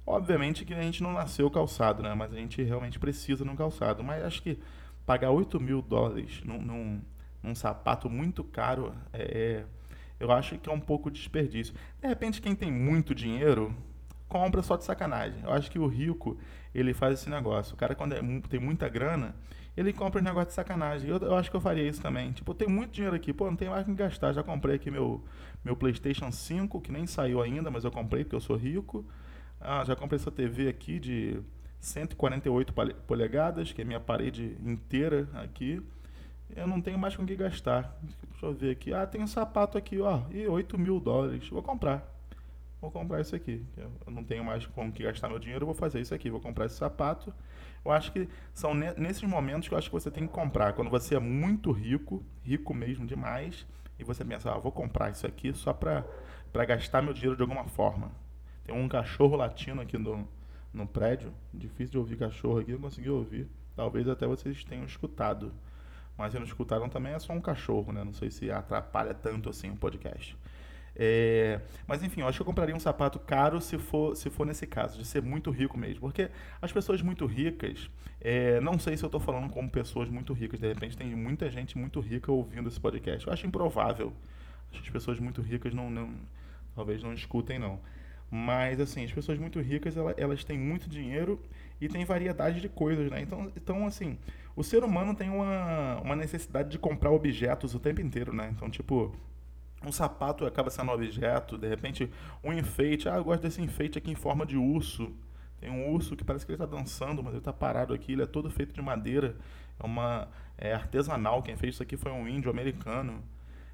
Obviamente 0.06 0.66
que 0.66 0.74
a 0.74 0.82
gente 0.82 1.04
não 1.04 1.14
nasceu 1.14 1.50
calçado, 1.50 2.02
né? 2.02 2.14
Mas 2.14 2.34
a 2.34 2.36
gente 2.36 2.62
realmente 2.62 3.00
precisa 3.00 3.46
de 3.46 3.50
um 3.50 3.56
calçado. 3.56 4.04
Mas 4.04 4.24
acho 4.24 4.42
que 4.42 4.60
pagar 5.06 5.32
8 5.32 5.60
mil 5.60 5.82
dólares 5.82 6.42
num, 6.44 6.62
num, 6.62 7.02
num 7.42 7.56
sapato 7.56 8.10
muito 8.10 8.44
caro 8.44 8.94
é, 9.14 9.22
é, 9.22 9.66
eu 10.20 10.32
acho 10.32 10.58
que 10.58 10.70
é 10.70 10.74
um 10.74 10.80
pouco 10.80 11.10
desperdício. 11.10 11.74
De 12.02 12.08
repente, 12.08 12.42
quem 12.42 12.56
tem 12.56 12.72
muito 12.72 13.16
dinheiro 13.16 13.76
compra 14.28 14.62
só 14.62 14.78
de 14.78 14.84
sacanagem. 14.84 15.42
Eu 15.44 15.52
acho 15.52 15.70
que 15.70 15.80
o 15.80 15.88
rico, 15.88 16.38
ele 16.74 16.94
faz 16.94 17.20
esse 17.20 17.30
negócio. 17.30 17.74
O 17.74 17.78
cara, 17.78 17.94
quando 17.96 18.14
é, 18.14 18.22
tem 18.50 18.60
muita 18.60 18.88
grana, 18.88 19.36
ele 19.76 19.94
compra 19.94 20.22
um 20.22 20.24
negócio 20.24 20.50
de 20.50 20.54
sacanagem. 20.54 21.10
Eu, 21.10 21.18
eu, 21.18 21.36
acho 21.36 21.50
que 21.50 21.56
eu 21.56 21.62
faria 21.62 21.88
isso 21.88 22.02
também. 22.02 22.32
Tipo, 22.32 22.54
tenho 22.54 22.70
muito 22.70 22.92
dinheiro 22.92 23.16
aqui, 23.16 23.34
pô, 23.34 23.46
não 23.46 23.56
tem 23.56 23.70
mais 23.70 23.84
o 23.84 23.86
que 23.86 23.94
gastar. 23.94 24.34
Já 24.34 24.44
comprei 24.44 24.76
aqui 24.76 24.90
meu, 24.90 25.24
meu 25.64 25.76
PlayStation 25.76 26.32
5, 26.32 26.80
que 26.82 26.92
nem 26.92 27.06
saiu 27.06 27.42
ainda, 27.42 27.70
mas 27.70 27.84
eu 27.84 27.92
comprei 27.92 28.24
porque 28.24 28.36
eu 28.36 28.42
sou 28.42 28.56
rico. 28.56 29.06
Ah, 29.60 29.84
já 29.86 29.96
comprei 29.96 30.20
essa 30.20 30.32
TV 30.32 30.68
aqui 30.68 31.00
de 31.00 31.40
148 31.80 32.74
polegadas, 33.06 33.72
que 33.72 33.82
é 33.82 33.86
minha 33.86 34.00
parede 34.00 34.58
inteira 34.64 35.30
aqui. 35.34 35.82
Eu 36.56 36.68
não 36.68 36.82
tenho 36.82 36.98
mais 36.98 37.16
com 37.16 37.24
o 37.24 37.26
que 37.26 37.36
gastar. 37.36 37.98
Deixa 38.30 38.46
eu 38.46 38.54
ver 38.54 38.72
aqui. 38.72 38.94
Ah, 38.94 39.06
tem 39.06 39.22
um 39.22 39.28
sapato 39.28 39.78
aqui, 39.78 40.02
ó. 40.02 40.22
E 40.32 40.48
8 40.48 40.78
mil 40.78 41.00
dólares. 41.00 41.48
Vou 41.48 41.64
comprar 41.64 42.11
vou 42.82 42.90
comprar 42.90 43.22
isso 43.22 43.36
aqui. 43.36 43.64
Eu 43.78 44.12
não 44.12 44.24
tenho 44.24 44.44
mais 44.44 44.66
com 44.66 44.92
que 44.92 45.04
gastar 45.04 45.30
meu 45.30 45.38
dinheiro, 45.38 45.66
vou 45.66 45.76
fazer 45.76 46.02
isso 46.02 46.14
aqui, 46.14 46.30
vou 46.30 46.42
comprar 46.42 46.66
esse 46.66 46.76
sapato. 46.76 47.34
Eu 47.86 47.92
acho 47.92 48.12
que 48.12 48.28
são 48.54 48.74
nesses 48.74 49.24
momentos 49.24 49.68
que 49.68 49.74
eu 49.74 49.78
acho 49.78 49.88
que 49.88 49.94
você 49.94 50.10
tem 50.10 50.26
que 50.26 50.34
comprar. 50.34 50.74
Quando 50.74 50.90
você 50.90 51.16
é 51.16 51.20
muito 51.20 51.72
rico, 51.72 52.24
rico 52.44 52.74
mesmo 52.74 53.06
demais, 53.06 53.66
e 53.98 54.04
você 54.04 54.26
pensa, 54.26 54.52
ah, 54.52 54.58
vou 54.58 54.72
comprar 54.72 55.12
isso 55.12 55.28
aqui 55.28 55.54
só 55.54 55.72
para 55.74 56.04
gastar 56.66 57.02
meu 57.04 57.14
dinheiro 57.14 57.36
de 57.36 57.42
alguma 57.44 57.66
forma. 57.66 58.12
Tem 58.64 58.76
um 58.76 58.88
cachorro 58.88 59.36
latino 59.36 59.82
aqui 59.82 59.98
no, 59.98 60.28
no 60.74 60.88
prédio, 60.88 61.32
difícil 61.54 61.92
de 61.92 61.98
ouvir 62.00 62.18
cachorro 62.18 62.60
aqui, 62.60 62.72
não 62.72 62.80
consegui 62.80 63.10
ouvir. 63.10 63.48
Talvez 63.76 64.08
até 64.08 64.26
vocês 64.26 64.64
tenham 64.64 64.86
escutado. 64.86 65.54
Mas 66.18 66.34
se 66.34 66.40
não 66.40 66.46
escutaram 66.46 66.90
também 66.90 67.14
é 67.14 67.20
só 67.20 67.34
um 67.34 67.42
cachorro, 67.42 67.92
né? 67.92 68.04
Não 68.04 68.14
sei 68.14 68.30
se 68.30 68.52
atrapalha 68.52 69.14
tanto 69.14 69.50
assim 69.50 69.72
o 69.72 69.76
podcast. 69.76 70.38
É, 70.96 71.62
mas 71.88 72.04
enfim, 72.04 72.22
eu 72.22 72.28
acho 72.28 72.38
que 72.38 72.42
eu 72.42 72.46
compraria 72.46 72.76
um 72.76 72.80
sapato 72.80 73.18
caro 73.20 73.62
se 73.62 73.78
for, 73.78 74.16
se 74.16 74.30
for 74.30 74.46
nesse 74.46 74.68
caso, 74.68 74.98
de 74.98 75.06
ser 75.06 75.22
muito 75.22 75.50
rico 75.50 75.78
mesmo. 75.78 76.02
Porque 76.02 76.30
as 76.62 76.72
pessoas 76.72 77.02
muito 77.02 77.26
ricas, 77.26 77.90
é, 78.20 78.60
não 78.60 78.78
sei 78.78 78.98
se 78.98 79.04
eu 79.04 79.08
estou 79.08 79.20
falando 79.20 79.50
como 79.52 79.70
pessoas 79.70 80.10
muito 80.10 80.34
ricas, 80.34 80.60
de 80.60 80.68
repente 80.68 80.98
tem 80.98 81.16
muita 81.16 81.50
gente 81.50 81.78
muito 81.78 82.00
rica 82.00 82.32
ouvindo 82.32 82.68
esse 82.68 82.80
podcast. 82.80 83.26
Eu 83.26 83.34
acho 83.34 83.48
improvável. 83.48 84.14
Acho 84.72 84.82
que 84.82 84.88
as 84.88 84.94
pessoas 84.94 85.20
muito 85.20 85.42
ricas 85.42 85.74
não, 85.74 85.90
não 85.90 86.14
talvez 86.76 87.04
não 87.04 87.14
escutem, 87.14 87.60
não. 87.60 87.80
Mas, 88.30 88.80
assim, 88.80 89.04
as 89.04 89.12
pessoas 89.12 89.38
muito 89.38 89.60
ricas, 89.60 89.98
elas, 89.98 90.16
elas 90.18 90.44
têm 90.46 90.58
muito 90.58 90.90
dinheiro 90.90 91.38
e 91.82 91.90
têm 91.90 92.06
variedade 92.06 92.62
de 92.62 92.70
coisas, 92.70 93.12
né? 93.12 93.22
Então, 93.22 93.52
então 93.58 93.86
assim, 93.86 94.18
o 94.56 94.64
ser 94.64 94.84
humano 94.86 95.14
tem 95.14 95.30
uma, 95.30 96.00
uma 96.00 96.16
necessidade 96.16 96.70
de 96.70 96.80
comprar 96.80 97.12
objetos 97.12 97.76
o 97.76 97.80
tempo 97.80 98.00
inteiro, 98.00 98.34
né? 98.34 98.50
Então, 98.56 98.70
tipo, 98.70 99.14
um 99.84 99.92
sapato 99.92 100.46
acaba 100.46 100.70
sendo 100.70 100.92
objeto, 100.92 101.58
de 101.58 101.68
repente, 101.68 102.10
um 102.44 102.54
enfeite. 102.54 103.10
Ah, 103.10 103.18
eu 103.18 103.24
gosto 103.24 103.42
desse 103.42 103.62
enfeite 103.62 103.98
aqui 103.98 104.12
em 104.12 104.16
forma 104.16 104.46
de 104.46 104.58
urso. 104.58 105.12
Tem 105.60 105.70
um 105.70 105.92
urso 105.92 106.16
que 106.16 106.24
parece 106.24 106.46
que 106.46 106.52
ele 106.52 106.62
está 106.62 106.78
dançando, 106.78 107.24
mas 107.24 107.34
ele 107.34 107.40
está 107.40 107.54
parado 107.54 107.94
aqui. 107.94 108.14
Ele 108.14 108.24
é 108.24 108.28
todo 108.28 108.50
feito 108.50 108.74
de 108.74 108.82
madeira. 108.82 109.36
É 109.80 109.86
uma 109.86 110.28
é 110.58 110.74
artesanal. 110.74 111.42
Quem 111.42 111.56
fez 111.56 111.76
isso 111.76 111.84
aqui 111.84 111.98
foi 111.98 112.12
um 112.12 112.28
índio 112.28 112.50
americano. 112.52 113.24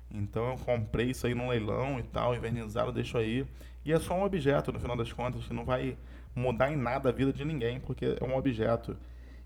Então 0.10 0.52
eu 0.52 0.58
comprei 0.58 1.12
isso 1.12 1.28
aí 1.28 1.36
num 1.36 1.50
leilão 1.50 2.00
e 2.00 2.04
tal, 2.04 2.34
invernizado, 2.34 2.92
deixo 2.94 3.18
aí. 3.18 3.46
E 3.84 3.92
é 3.92 4.00
só 4.00 4.14
um 4.16 4.24
objeto, 4.24 4.72
no 4.72 4.80
final 4.80 4.96
das 4.96 5.12
contas, 5.12 5.46
que 5.46 5.54
não 5.54 5.66
vai 5.66 5.98
mudar 6.34 6.72
em 6.72 6.76
nada 6.76 7.10
a 7.10 7.12
vida 7.12 7.34
de 7.34 7.44
ninguém, 7.44 7.80
porque 7.80 8.18
é 8.20 8.24
um 8.24 8.36
objeto. 8.38 8.98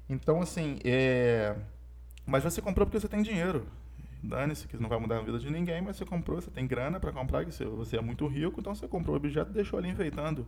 Então, 0.09 0.41
assim, 0.41 0.79
é... 0.83 1.55
Mas 2.25 2.43
você 2.43 2.61
comprou 2.61 2.85
porque 2.85 2.99
você 2.99 3.07
tem 3.07 3.23
dinheiro. 3.23 3.65
Dane-se 4.23 4.67
que 4.67 4.77
não 4.77 4.87
vai 4.87 4.99
mudar 4.99 5.17
a 5.17 5.21
vida 5.21 5.39
de 5.39 5.49
ninguém, 5.49 5.81
mas 5.81 5.97
você 5.97 6.05
comprou, 6.05 6.39
você 6.39 6.51
tem 6.51 6.67
grana 6.67 6.99
para 6.99 7.11
comprar, 7.11 7.43
que 7.43 7.51
você 7.63 7.97
é 7.97 8.01
muito 8.01 8.27
rico, 8.27 8.59
então 8.59 8.75
você 8.75 8.87
comprou 8.87 9.15
o 9.15 9.17
objeto 9.17 9.49
e 9.49 9.53
deixou 9.53 9.79
ali 9.79 9.89
enfeitando. 9.89 10.47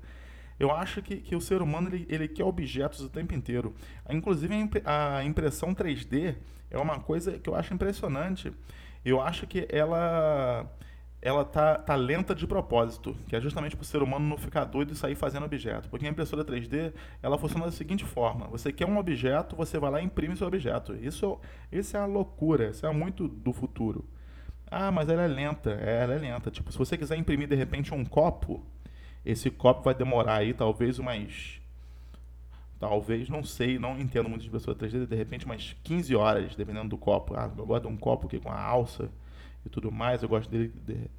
Eu 0.60 0.72
acho 0.72 1.02
que, 1.02 1.18
que 1.18 1.36
o 1.36 1.42
ser 1.42 1.62
humano 1.62 1.90
ele, 1.90 2.06
ele 2.10 2.28
quer 2.28 2.44
objetos 2.44 3.02
o 3.02 3.10
tempo 3.10 3.34
inteiro. 3.34 3.74
Inclusive, 4.10 4.54
a 4.86 5.24
impressão 5.24 5.74
3D 5.74 6.36
é 6.70 6.78
uma 6.78 7.00
coisa 7.00 7.40
que 7.40 7.50
eu 7.50 7.56
acho 7.56 7.74
impressionante. 7.74 8.52
Eu 9.04 9.20
acho 9.20 9.48
que 9.48 9.68
ela 9.70 10.70
ela 11.26 11.46
tá, 11.46 11.76
tá 11.76 11.96
lenta 11.96 12.36
de 12.36 12.46
propósito, 12.46 13.16
que 13.30 13.36
é 13.36 13.40
justamente 13.40 13.78
para 13.78 13.84
o 13.84 13.86
ser 13.86 14.04
humano 14.04 14.28
não 14.28 14.38
ficar 14.38 14.66
doido 14.66 14.92
e 14.92 14.96
sair 14.96 15.16
fazendo 15.16 15.46
objeto. 15.46 15.88
Porque 15.88 16.06
a 16.06 16.10
impressora 16.10 16.44
3D, 16.44 16.94
ela 17.22 17.38
funciona 17.38 17.64
da 17.64 17.72
seguinte 17.72 18.04
forma: 18.04 18.46
você 18.48 18.74
quer 18.74 18.86
um 18.86 18.98
objeto, 18.98 19.56
você 19.56 19.80
vai 19.80 19.90
lá 19.90 20.02
e 20.02 20.06
imprime 20.06 20.36
seu 20.36 20.46
objeto. 20.46 20.94
Isso, 20.96 21.40
isso 21.72 21.96
é 21.96 22.02
a 22.02 22.06
loucura, 22.06 22.72
isso 22.72 22.86
é 22.86 22.92
muito 22.92 23.30
do 23.30 23.54
futuro. 23.54 24.04
Ah, 24.70 24.92
mas 24.92 25.08
ela 25.08 25.22
é 25.22 25.28
lenta. 25.28 25.72
É, 25.82 26.04
ela 26.04 26.14
é 26.14 26.18
lenta. 26.18 26.52
Tipo, 26.52 26.74
se 26.74 26.78
você 26.78 26.98
quiser 26.98 27.16
imprimir 27.16 27.48
de 27.48 27.56
repente 27.56 27.94
um 27.94 28.04
copo, 28.04 28.62
esse 29.26 29.50
copo 29.50 29.82
vai 29.82 29.96
demorar 29.96 30.40
aí 30.40 30.54
talvez 30.54 31.00
umas. 31.00 31.62
Talvez, 32.78 33.30
não 33.30 33.46
sei, 33.46 33.80
não 33.80 33.98
entendo 33.98 34.28
muito 34.28 34.42
de 34.42 34.50
impressora 34.50 34.78
3D, 34.78 35.06
de 35.06 35.16
repente 35.16 35.46
umas 35.46 35.74
15 35.86 36.14
horas, 36.18 36.54
dependendo 36.54 36.90
do 36.90 36.98
copo. 36.98 37.34
Ah, 37.34 37.50
eu 37.58 37.80
de 37.80 37.88
um 37.88 37.96
copo 37.96 38.28
aqui 38.28 38.42
com 38.42 38.50
a 38.50 38.62
alça 38.62 39.10
e 39.66 39.70
tudo 39.70 39.92
mais. 39.92 40.24
Eu 40.24 40.30
gosto 40.30 40.50
dele. 40.50 40.74
De, 40.86 41.10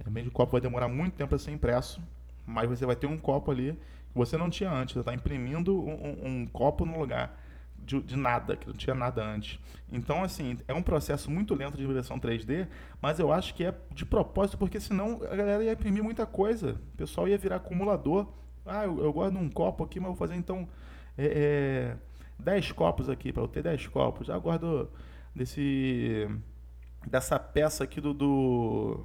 realmente 0.00 0.28
o 0.28 0.30
copo 0.30 0.52
vai 0.52 0.60
demorar 0.60 0.88
muito 0.88 1.14
tempo 1.14 1.30
para 1.30 1.38
ser 1.38 1.50
impresso, 1.50 2.00
mas 2.46 2.68
você 2.68 2.86
vai 2.86 2.96
ter 2.96 3.06
um 3.06 3.18
copo 3.18 3.50
ali 3.50 3.72
que 3.72 4.14
você 4.14 4.36
não 4.36 4.48
tinha 4.48 4.70
antes. 4.70 4.94
Você 4.94 5.00
está 5.00 5.14
imprimindo 5.14 5.78
um, 5.78 5.92
um, 5.92 6.26
um, 6.26 6.46
copo 6.46 6.84
no 6.84 6.98
lugar 6.98 7.38
de, 7.78 8.00
de, 8.02 8.16
nada, 8.16 8.56
que 8.56 8.66
não 8.66 8.74
tinha 8.74 8.94
nada 8.94 9.24
antes. 9.24 9.58
Então, 9.90 10.22
assim, 10.22 10.58
é 10.66 10.74
um 10.74 10.82
processo 10.82 11.30
muito 11.30 11.54
lento 11.54 11.76
de 11.76 11.84
impressão 11.84 12.18
3D, 12.18 12.68
mas 13.00 13.18
eu 13.18 13.32
acho 13.32 13.54
que 13.54 13.64
é 13.64 13.74
de 13.92 14.04
propósito, 14.04 14.58
porque 14.58 14.80
senão 14.80 15.20
a 15.30 15.34
galera 15.34 15.64
ia 15.64 15.72
imprimir 15.72 16.02
muita 16.02 16.26
coisa. 16.26 16.72
O 16.94 16.96
pessoal 16.96 17.28
ia 17.28 17.38
virar 17.38 17.56
acumulador. 17.56 18.28
Ah, 18.64 18.84
eu, 18.84 18.98
eu 18.98 19.30
de 19.30 19.38
um 19.38 19.48
copo 19.48 19.82
aqui, 19.84 19.98
mas 19.98 20.08
vou 20.08 20.16
fazer 20.16 20.36
então 20.36 20.68
é, 21.16 21.96
é, 21.96 21.96
10 22.38 22.72
copos 22.72 23.08
aqui, 23.08 23.32
para 23.32 23.42
eu 23.42 23.48
ter 23.48 23.62
10 23.62 23.86
copos. 23.88 24.26
Já 24.26 24.38
guardo 24.38 24.90
desse 25.34 26.28
dessa 27.06 27.38
peça 27.38 27.84
aqui 27.84 28.00
do, 28.00 28.12
do, 28.12 29.04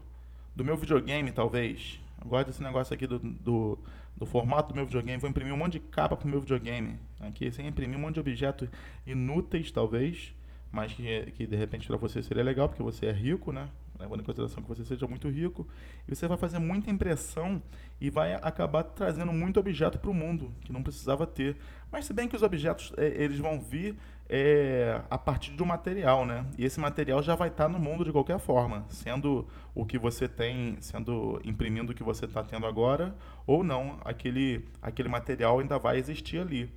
do 0.56 0.64
meu 0.64 0.76
videogame, 0.78 1.32
talvez. 1.32 2.00
Eu 2.22 2.30
gosto 2.30 2.48
desse 2.48 2.64
negócio 2.64 2.94
aqui 2.94 3.06
do, 3.06 3.20
do, 3.20 3.78
do, 4.16 4.26
formato 4.26 4.70
do 4.70 4.76
meu 4.76 4.86
videogame. 4.86 5.20
Vou 5.20 5.30
imprimir 5.30 5.54
um 5.54 5.58
monte 5.58 5.74
de 5.74 5.80
capa 5.80 6.16
pro 6.16 6.28
meu 6.28 6.40
videogame. 6.40 6.98
Aqui, 7.20 7.52
sem 7.52 7.68
imprimir 7.68 7.98
um 7.98 8.02
monte 8.02 8.16
de 8.16 8.20
objetos 8.22 8.70
inúteis, 9.06 9.72
talvez. 9.72 10.34
Mas 10.72 10.94
que, 10.94 11.32
que 11.32 11.46
de 11.46 11.56
repente 11.56 11.88
para 11.88 11.98
você 11.98 12.24
seria 12.24 12.44
legal, 12.44 12.68
porque 12.68 12.82
você 12.82 13.06
é 13.06 13.12
rico, 13.12 13.52
né? 13.52 13.70
Levando 14.00 14.22
em 14.22 14.24
consideração 14.24 14.62
que 14.62 14.70
você 14.70 14.84
seja 14.84 15.08
muito 15.08 15.30
rico, 15.30 15.68
e 16.08 16.16
você 16.16 16.28
vai 16.28 16.38
fazer 16.38 16.60
muita 16.60 16.90
impressão 16.90 17.62
e 18.00 18.10
vai 18.10 18.34
acabar 18.34 18.84
trazendo 18.84 19.32
muito 19.32 19.60
objeto 19.60 20.00
para 20.00 20.10
o 20.10 20.14
mundo 20.14 20.52
que 20.62 20.74
não 20.74 20.84
precisava 20.84 21.26
ter. 21.26 21.56
Mas 21.92 22.06
se 22.06 22.14
bem 22.14 22.28
que 22.28 22.36
os 22.36 22.44
objetos 22.44 22.92
é, 22.98 23.06
eles 23.24 23.38
vão 23.40 23.60
vir 23.60 23.96
é, 24.30 25.02
a 25.10 25.18
partir 25.18 25.52
de 25.52 25.62
um 25.62 25.66
material, 25.66 26.26
né? 26.26 26.46
E 26.58 26.66
esse 26.66 26.80
material 26.80 27.22
já 27.22 27.36
vai 27.36 27.50
estar 27.50 27.66
tá 27.66 27.70
no 27.70 27.80
mundo 27.80 28.04
de 28.04 28.12
qualquer 28.12 28.40
forma, 28.40 28.86
sendo 28.90 29.48
o 29.76 29.86
que 29.86 29.98
você 29.98 30.28
tem, 30.28 30.78
sendo 30.82 31.40
imprimindo 31.44 31.92
o 31.92 31.96
que 31.96 32.04
você 32.04 32.26
está 32.26 32.44
tendo 32.44 32.66
agora, 32.66 33.16
ou 33.46 33.64
não, 33.64 34.00
aquele, 34.04 34.66
aquele 34.82 35.10
material 35.10 35.60
ainda 35.60 35.78
vai 35.78 35.98
existir 35.98 36.40
ali. 36.40 36.72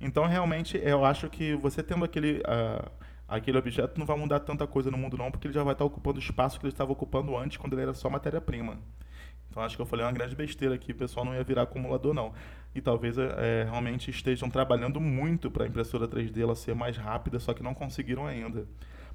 Então, 0.00 0.26
realmente, 0.26 0.80
eu 0.82 1.04
acho 1.04 1.28
que 1.28 1.54
você 1.54 1.82
tendo 1.82 2.04
aquele. 2.04 2.38
Uh, 2.40 3.11
aquele 3.36 3.58
objeto 3.58 3.98
não 3.98 4.06
vai 4.06 4.16
mudar 4.16 4.40
tanta 4.40 4.66
coisa 4.66 4.90
no 4.90 4.98
mundo 4.98 5.16
não, 5.16 5.30
porque 5.30 5.46
ele 5.46 5.54
já 5.54 5.62
vai 5.62 5.72
estar 5.72 5.84
ocupando 5.84 6.18
o 6.18 6.22
espaço 6.22 6.60
que 6.60 6.66
ele 6.66 6.72
estava 6.72 6.92
ocupando 6.92 7.36
antes, 7.36 7.56
quando 7.56 7.72
ele 7.72 7.82
era 7.82 7.94
só 7.94 8.10
matéria-prima. 8.10 8.78
Então 9.50 9.62
acho 9.62 9.76
que 9.76 9.82
eu 9.82 9.86
falei 9.86 10.04
uma 10.04 10.12
grande 10.12 10.34
besteira 10.34 10.74
aqui, 10.74 10.92
o 10.92 10.94
pessoal 10.94 11.26
não 11.26 11.34
ia 11.34 11.42
virar 11.42 11.62
acumulador 11.62 12.14
não. 12.14 12.32
E 12.74 12.80
talvez 12.80 13.18
é, 13.18 13.64
realmente 13.64 14.10
estejam 14.10 14.48
trabalhando 14.48 15.00
muito 15.00 15.50
para 15.50 15.64
a 15.64 15.66
impressora 15.66 16.08
3D 16.08 16.40
ela 16.40 16.54
ser 16.54 16.74
mais 16.74 16.96
rápida, 16.96 17.38
só 17.38 17.52
que 17.52 17.62
não 17.62 17.74
conseguiram 17.74 18.26
ainda. 18.26 18.66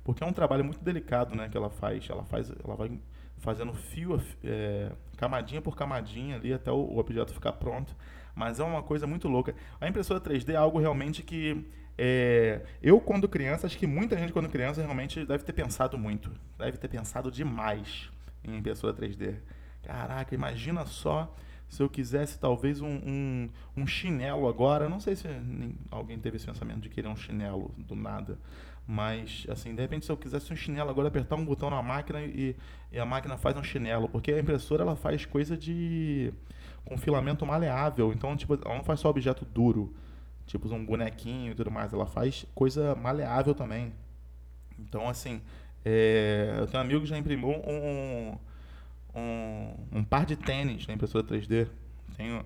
Porque 0.04 0.24
é 0.24 0.28
um 0.28 0.34
trabalho 0.34 0.64
muito 0.64 0.84
delicado 0.84 1.36
né, 1.36 1.50
que 1.50 1.58
ela 1.58 1.70
faz. 1.70 2.08
Ela, 2.10 2.24
faz, 2.24 2.52
ela 2.64 2.76
vai 2.76 3.00
fazendo 3.38 3.74
fio, 3.74 4.22
é, 4.44 4.92
camadinha 5.18 5.62
por 5.62 5.76
camadinha 5.76 6.36
ali 6.36 6.54
até 6.54 6.72
o, 6.72 6.76
o 6.76 6.98
objeto 7.00 7.34
ficar 7.34 7.54
pronto. 7.54 7.96
Mas 8.36 8.60
é 8.60 8.64
uma 8.64 8.84
coisa 8.84 9.08
muito 9.08 9.28
louca. 9.28 9.56
A 9.82 9.88
impressora 9.88 10.22
3D 10.22 10.54
é 10.54 10.56
algo 10.56 10.80
realmente 10.80 11.24
que 11.24 11.66
é, 11.98 12.62
eu, 12.82 13.00
quando 13.00 13.28
criança, 13.28 13.66
acho 13.66 13.78
que 13.78 13.88
muita 13.88 14.16
gente, 14.18 14.32
quando 14.32 14.48
criança, 14.50 14.82
realmente 14.82 15.26
deve 15.26 15.44
ter 15.44 15.54
pensado 15.54 15.98
muito. 15.98 16.32
Deve 16.58 16.78
ter 16.78 16.88
pensado 16.88 17.32
demais 17.32 18.10
em 18.44 18.58
impressora 18.58 18.94
3D. 18.94 19.36
Caraca, 19.82 20.36
imagina 20.36 20.86
só 20.86 21.34
se 21.68 21.82
eu 21.82 21.90
quisesse 21.90 22.40
talvez 22.40 22.82
um, 22.82 22.88
um, 22.88 23.50
um 23.76 23.88
chinelo 23.88 24.48
agora. 24.48 24.88
Não 24.88 25.00
sei 25.00 25.16
se 25.16 25.28
alguém 25.90 26.20
teve 26.20 26.38
esse 26.38 26.46
pensamento 26.46 26.82
de 26.82 26.90
querer 26.90 27.08
um 27.08 27.16
chinelo 27.16 27.74
do 27.78 27.96
nada. 27.96 28.38
Mas, 28.86 29.46
assim, 29.50 29.74
de 29.74 29.82
repente, 29.82 30.06
se 30.06 30.12
eu 30.12 30.16
quisesse 30.16 30.54
um 30.54 30.56
chinelo 30.56 30.90
agora, 30.90 31.08
apertar 31.08 31.36
um 31.36 31.44
botão 31.44 31.70
na 31.70 31.82
máquina 31.82 32.22
e, 32.22 32.56
e 32.92 33.00
a 33.00 33.06
máquina 33.06 33.38
faz 33.38 33.58
um 33.58 33.64
chinelo. 33.64 34.08
Porque 34.08 34.32
a 34.32 34.40
impressora 34.40 34.84
ela 34.84 34.96
faz 34.96 35.26
coisa 35.26 35.58
de. 35.58 36.32
com 36.86 36.96
filamento 36.96 37.44
maleável. 37.46 38.14
Então, 38.14 38.38
tipo, 38.38 38.54
ela 38.54 38.76
não 38.76 38.84
faz 38.84 39.00
só 39.00 39.10
objeto 39.10 39.44
duro 39.44 39.94
tipo 40.48 40.74
um 40.74 40.84
bonequinho 40.84 41.52
e 41.52 41.56
tudo 41.56 41.70
mais. 41.70 41.94
Ela 41.94 42.08
faz 42.08 42.46
coisa 42.56 42.96
maleável 42.96 43.54
também. 43.54 43.94
Então, 44.80 45.08
assim, 45.08 45.42
é, 45.86 46.56
eu 46.58 46.68
tenho 46.68 46.82
um 46.82 46.86
amigo 46.86 47.02
que 47.02 47.08
já 47.08 47.18
imprimiu 47.18 47.50
um, 47.50 48.38
um, 49.14 49.74
um 49.92 50.04
par 50.04 50.26
de 50.26 50.36
tênis 50.36 50.88
na 50.88 50.94
impressora 50.94 51.24
3D. 51.24 51.68
Tenho, 52.16 52.44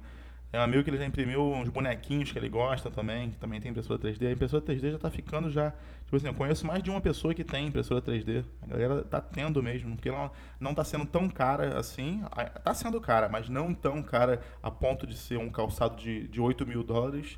tem 0.51 0.59
um 0.59 0.63
amigo 0.63 0.83
que 0.83 0.89
ele 0.89 0.97
já 0.97 1.05
imprimiu 1.05 1.41
uns 1.53 1.69
bonequinhos 1.69 2.31
que 2.31 2.37
ele 2.37 2.49
gosta 2.49 2.89
também, 2.89 3.31
que 3.31 3.37
também 3.37 3.61
tem 3.61 3.71
impressora 3.71 3.99
3D. 3.99 4.27
A 4.27 4.31
impressora 4.31 4.63
3D 4.63 4.89
já 4.89 4.95
está 4.95 5.09
ficando 5.11 5.49
já. 5.49 5.71
Tipo 6.05 6.17
assim, 6.17 6.27
eu 6.27 6.33
conheço 6.33 6.65
mais 6.65 6.81
de 6.81 6.89
uma 6.89 6.99
pessoa 6.99 7.33
que 7.33 7.43
tem 7.43 7.67
impressora 7.67 8.01
3D. 8.01 8.43
A 8.61 8.67
galera 8.67 9.03
tá 9.03 9.21
tendo 9.21 9.61
mesmo, 9.61 9.95
porque 9.95 10.09
ela 10.09 10.31
não 10.59 10.71
está 10.71 10.83
sendo 10.83 11.05
tão 11.05 11.29
cara 11.29 11.77
assim. 11.77 12.23
Está 12.55 12.73
sendo 12.73 12.99
cara, 12.99 13.29
mas 13.29 13.47
não 13.47 13.73
tão 13.73 14.01
cara 14.01 14.41
a 14.61 14.71
ponto 14.71 15.05
de 15.05 15.15
ser 15.15 15.37
um 15.37 15.49
calçado 15.49 15.95
de, 15.95 16.27
de 16.27 16.41
8 16.41 16.65
mil 16.65 16.83
dólares 16.83 17.37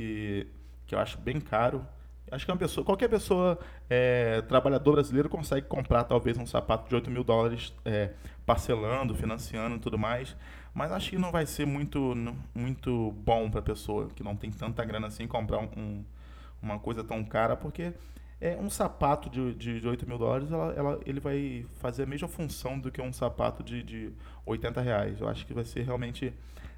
que, 0.00 0.46
que 0.86 0.94
eu 0.94 0.98
acho 0.98 1.18
bem 1.18 1.38
caro. 1.38 1.86
Acho 2.30 2.46
que 2.46 2.52
uma 2.52 2.56
pessoa, 2.56 2.84
qualquer 2.84 3.08
pessoa, 3.08 3.58
é, 3.88 4.40
trabalhador 4.42 4.92
brasileiro, 4.92 5.28
consegue 5.28 5.66
comprar 5.66 6.04
talvez 6.04 6.38
um 6.38 6.46
sapato 6.46 6.88
de 6.88 6.94
8 6.94 7.10
mil 7.10 7.24
dólares 7.24 7.74
é, 7.84 8.10
parcelando, 8.46 9.14
financiando 9.14 9.76
e 9.76 9.78
tudo 9.78 9.98
mais. 9.98 10.34
Mas 10.72 10.92
acho 10.92 11.10
que 11.10 11.18
não 11.18 11.32
vai 11.32 11.44
ser 11.44 11.66
muito, 11.66 12.14
muito 12.54 13.12
bom 13.12 13.50
para 13.50 13.60
a 13.60 13.62
pessoa 13.62 14.08
que 14.14 14.22
não 14.22 14.36
tem 14.36 14.50
tanta 14.50 14.84
grana 14.84 15.08
assim 15.08 15.26
comprar 15.26 15.58
um, 15.58 16.04
uma 16.62 16.78
coisa 16.78 17.02
tão 17.02 17.24
cara, 17.24 17.56
porque 17.56 17.92
é 18.40 18.56
um 18.56 18.70
sapato 18.70 19.28
de, 19.28 19.52
de, 19.54 19.80
de 19.80 19.88
8 19.88 20.06
mil 20.08 20.16
dólares, 20.16 20.50
ela, 20.50 20.72
ela, 20.74 21.00
ele 21.04 21.20
vai 21.20 21.66
fazer 21.80 22.04
a 22.04 22.06
mesma 22.06 22.28
função 22.28 22.78
do 22.78 22.90
que 22.90 23.02
um 23.02 23.12
sapato 23.12 23.62
de, 23.62 23.82
de 23.82 24.12
80 24.46 24.80
reais. 24.80 25.20
Eu 25.20 25.28
acho 25.28 25.44
que 25.44 25.52
vai 25.52 25.64
ser 25.64 25.82
realmente. 25.82 26.32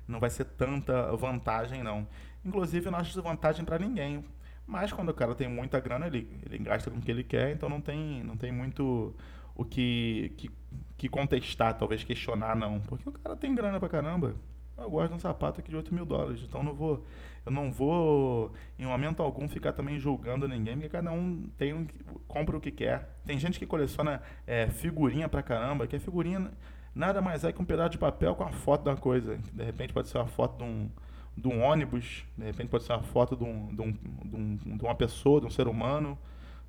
Não 0.08 0.18
vai 0.18 0.30
ser 0.30 0.44
tanta 0.44 1.14
vantagem, 1.14 1.82
não. 1.82 2.08
Inclusive, 2.44 2.90
não 2.90 2.98
acho 2.98 3.12
desvantagem 3.12 3.64
para 3.64 3.78
ninguém. 3.78 4.24
Mas 4.66 4.92
quando 4.92 5.10
o 5.10 5.14
cara 5.14 5.34
tem 5.34 5.48
muita 5.48 5.80
grana, 5.80 6.06
ele, 6.06 6.28
ele 6.44 6.58
gasta 6.58 6.90
com 6.90 6.98
o 6.98 7.00
que 7.00 7.10
ele 7.10 7.24
quer, 7.24 7.52
então 7.52 7.68
não 7.68 7.80
tem, 7.80 8.22
não 8.22 8.36
tem 8.36 8.52
muito 8.52 9.14
o 9.54 9.64
que, 9.64 10.32
que, 10.36 10.50
que 10.96 11.08
contestar, 11.08 11.76
talvez 11.76 12.04
questionar, 12.04 12.56
não. 12.56 12.80
Porque 12.80 13.08
o 13.08 13.12
cara 13.12 13.36
tem 13.36 13.54
grana 13.54 13.78
pra 13.78 13.88
caramba. 13.88 14.34
Eu 14.78 14.90
gosto 14.90 15.10
de 15.10 15.16
um 15.16 15.18
sapato 15.18 15.60
aqui 15.60 15.70
de 15.70 15.76
8 15.76 15.94
mil 15.94 16.04
dólares, 16.04 16.42
então 16.42 16.62
não 16.62 16.74
vou, 16.74 17.04
eu 17.44 17.52
não 17.52 17.70
vou, 17.70 18.52
em 18.78 18.86
momento 18.86 19.22
algum, 19.22 19.46
ficar 19.48 19.72
também 19.72 19.98
julgando 19.98 20.48
ninguém, 20.48 20.74
porque 20.74 20.88
cada 20.88 21.12
um 21.12 21.44
tem 21.58 21.74
um, 21.74 21.86
compra 22.26 22.56
o 22.56 22.60
que 22.60 22.70
quer. 22.70 23.20
Tem 23.24 23.38
gente 23.38 23.58
que 23.58 23.66
coleciona 23.66 24.22
é, 24.46 24.68
figurinha 24.68 25.28
pra 25.28 25.42
caramba, 25.42 25.86
que 25.86 25.94
é 25.94 25.98
figurinha 25.98 26.50
nada 26.94 27.20
mais 27.20 27.44
é 27.44 27.52
que 27.52 27.60
um 27.60 27.64
pedaço 27.64 27.90
de 27.90 27.98
papel 27.98 28.34
com 28.34 28.44
a 28.44 28.50
foto 28.50 28.84
da 28.84 28.96
coisa. 28.96 29.38
De 29.52 29.64
repente 29.64 29.92
pode 29.92 30.08
ser 30.08 30.18
uma 30.18 30.26
foto 30.26 30.58
de 30.58 30.64
um, 30.64 30.90
de 31.36 31.48
um 31.48 31.62
ônibus, 31.62 32.24
de 32.36 32.44
repente 32.44 32.68
pode 32.68 32.84
ser 32.84 32.92
uma 32.92 33.02
foto 33.02 33.36
de, 33.36 33.44
um, 33.44 33.74
de, 33.74 33.82
um, 33.82 33.92
de, 33.92 34.36
um, 34.36 34.76
de 34.76 34.84
uma 34.84 34.94
pessoa, 34.94 35.40
de 35.40 35.46
um 35.46 35.50
ser 35.50 35.66
humano, 35.66 36.18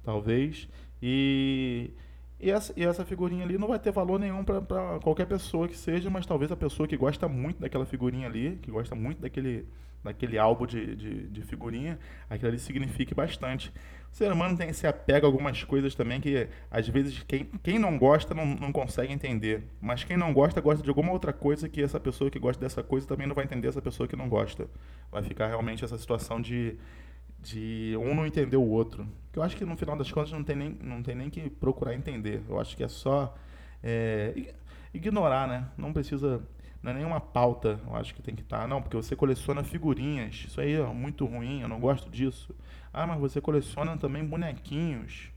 talvez. 0.03 0.67
E, 1.01 1.91
e, 2.39 2.49
essa, 2.49 2.73
e 2.75 2.83
essa 2.83 3.03
figurinha 3.03 3.43
ali 3.43 3.57
não 3.57 3.67
vai 3.67 3.79
ter 3.79 3.91
valor 3.91 4.19
nenhum 4.19 4.43
para 4.43 4.99
qualquer 5.01 5.25
pessoa 5.25 5.67
que 5.67 5.77
seja, 5.77 6.09
mas 6.09 6.25
talvez 6.25 6.51
a 6.51 6.55
pessoa 6.55 6.87
que 6.87 6.95
gosta 6.95 7.27
muito 7.27 7.59
daquela 7.59 7.85
figurinha 7.85 8.27
ali, 8.27 8.57
que 8.61 8.71
gosta 8.71 8.95
muito 8.95 9.21
daquele, 9.21 9.67
daquele 10.03 10.37
álbum 10.37 10.65
de, 10.65 10.95
de, 10.95 11.27
de 11.27 11.41
figurinha, 11.41 11.99
aquilo 12.29 12.49
ali 12.49 12.59
signifique 12.59 13.13
bastante. 13.13 13.71
O 14.13 14.15
ser 14.15 14.31
humano 14.31 14.55
tem 14.55 14.69
esse 14.69 14.85
apego 14.85 15.25
a 15.25 15.27
algumas 15.27 15.63
coisas 15.63 15.95
também 15.95 16.21
que, 16.21 16.47
às 16.69 16.87
vezes, 16.87 17.23
quem, 17.27 17.45
quem 17.63 17.79
não 17.79 17.97
gosta 17.97 18.35
não, 18.35 18.45
não 18.45 18.71
consegue 18.71 19.11
entender. 19.11 19.63
Mas 19.81 20.03
quem 20.03 20.15
não 20.15 20.31
gosta, 20.31 20.61
gosta 20.61 20.83
de 20.83 20.89
alguma 20.89 21.11
outra 21.11 21.33
coisa 21.33 21.67
que 21.67 21.81
essa 21.81 21.99
pessoa 21.99 22.29
que 22.29 22.37
gosta 22.37 22.61
dessa 22.61 22.83
coisa 22.83 23.07
também 23.07 23.25
não 23.25 23.33
vai 23.33 23.43
entender 23.43 23.67
essa 23.69 23.81
pessoa 23.81 24.07
que 24.07 24.15
não 24.15 24.29
gosta. 24.29 24.67
Vai 25.11 25.23
ficar 25.23 25.47
realmente 25.47 25.83
essa 25.83 25.97
situação 25.97 26.39
de, 26.39 26.77
de 27.41 27.97
um 27.99 28.13
não 28.13 28.23
entender 28.23 28.55
o 28.55 28.61
outro. 28.61 29.03
Que 29.31 29.39
eu 29.39 29.43
acho 29.43 29.57
que, 29.57 29.65
no 29.65 29.75
final 29.75 29.97
das 29.97 30.11
contas, 30.11 30.31
não 30.31 30.43
tem 30.43 30.55
nem, 30.55 30.77
não 30.83 31.01
tem 31.01 31.15
nem 31.15 31.31
que 31.31 31.49
procurar 31.49 31.95
entender. 31.95 32.43
Eu 32.47 32.59
acho 32.59 32.77
que 32.77 32.83
é 32.83 32.87
só 32.87 33.35
é, 33.81 34.53
ignorar, 34.93 35.47
né? 35.47 35.65
Não 35.75 35.91
precisa 35.91 36.39
não 36.83 36.91
é 36.91 36.95
nenhuma 36.95 37.21
pauta, 37.21 37.79
eu 37.87 37.95
acho 37.95 38.13
que 38.13 38.21
tem 38.21 38.35
que 38.35 38.41
estar. 38.41 38.59
Tá. 38.59 38.67
Não, 38.67 38.81
porque 38.81 38.97
você 38.97 39.15
coleciona 39.15 39.63
figurinhas. 39.63 40.43
Isso 40.45 40.59
aí 40.59 40.73
é 40.73 40.85
muito 40.85 41.25
ruim, 41.25 41.61
eu 41.61 41.69
não 41.69 41.79
gosto 41.79 42.09
disso. 42.09 42.53
Ah, 42.93 43.07
mas 43.07 43.19
você 43.19 43.41
coleciona 43.41 43.97
também 43.97 44.23
bonequinhos. 44.23 45.33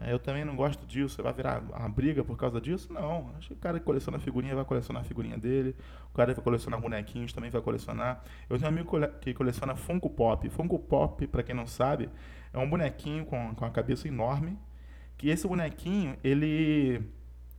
É, 0.00 0.12
eu 0.12 0.18
também 0.18 0.44
não 0.44 0.56
gosto 0.56 0.86
disso. 0.86 1.14
Você 1.16 1.22
vai 1.22 1.32
virar 1.32 1.62
uma 1.62 1.88
briga 1.88 2.24
por 2.24 2.36
causa 2.36 2.60
disso? 2.60 2.92
Não. 2.92 3.30
Acho 3.36 3.48
que 3.48 3.54
o 3.54 3.56
cara 3.58 3.78
que 3.78 3.84
coleciona 3.84 4.18
figurinha 4.18 4.54
vai 4.54 4.64
colecionar 4.64 5.02
a 5.02 5.04
figurinha 5.04 5.38
dele. 5.38 5.76
O 6.10 6.16
cara 6.16 6.32
que 6.32 6.36
vai 6.36 6.44
colecionar 6.44 6.80
bonequinhos 6.80 7.32
também 7.32 7.50
vai 7.50 7.60
colecionar. 7.60 8.22
Eu 8.48 8.58
tenho 8.58 8.70
um 8.70 8.74
amigo 8.74 8.90
que 9.20 9.34
coleciona 9.34 9.74
Funko 9.74 10.10
Pop. 10.10 10.48
Funko 10.48 10.78
Pop, 10.78 11.26
para 11.26 11.42
quem 11.42 11.54
não 11.54 11.66
sabe, 11.66 12.08
é 12.52 12.58
um 12.58 12.68
bonequinho 12.68 13.24
com, 13.26 13.54
com 13.54 13.64
a 13.64 13.70
cabeça 13.70 14.08
enorme. 14.08 14.58
Que 15.16 15.28
esse 15.28 15.46
bonequinho, 15.46 16.16
ele 16.22 17.02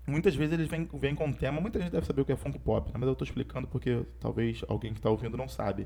Muitas 0.07 0.35
vezes 0.35 0.53
eles 0.53 0.69
vêm, 0.69 0.87
vêm 0.93 1.13
com 1.13 1.25
um 1.25 1.33
tema, 1.33 1.59
muita 1.59 1.79
gente 1.79 1.91
deve 1.91 2.05
saber 2.05 2.21
o 2.21 2.25
que 2.25 2.31
é 2.31 2.35
Funko 2.37 2.57
Pop, 2.57 2.87
né? 2.87 2.93
mas 2.97 3.07
eu 3.07 3.11
estou 3.11 3.25
explicando 3.25 3.67
porque 3.67 4.05
talvez 4.21 4.63
alguém 4.69 4.93
que 4.93 4.99
está 4.99 5.09
ouvindo 5.09 5.35
não 5.35 5.49
sabe. 5.49 5.85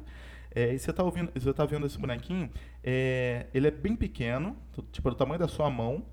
É, 0.54 0.74
e 0.74 0.78
você 0.78 0.92
está 0.92 1.04
ouvindo, 1.04 1.32
você 1.34 1.52
tá 1.52 1.66
vendo 1.66 1.88
esse 1.88 1.98
bonequinho, 1.98 2.48
é, 2.84 3.48
ele 3.52 3.68
é 3.68 3.72
bem 3.72 3.96
pequeno, 3.96 4.56
tipo 4.92 5.10
do 5.10 5.16
tamanho 5.16 5.40
da 5.40 5.48
sua 5.48 5.72
mão, 5.72 6.06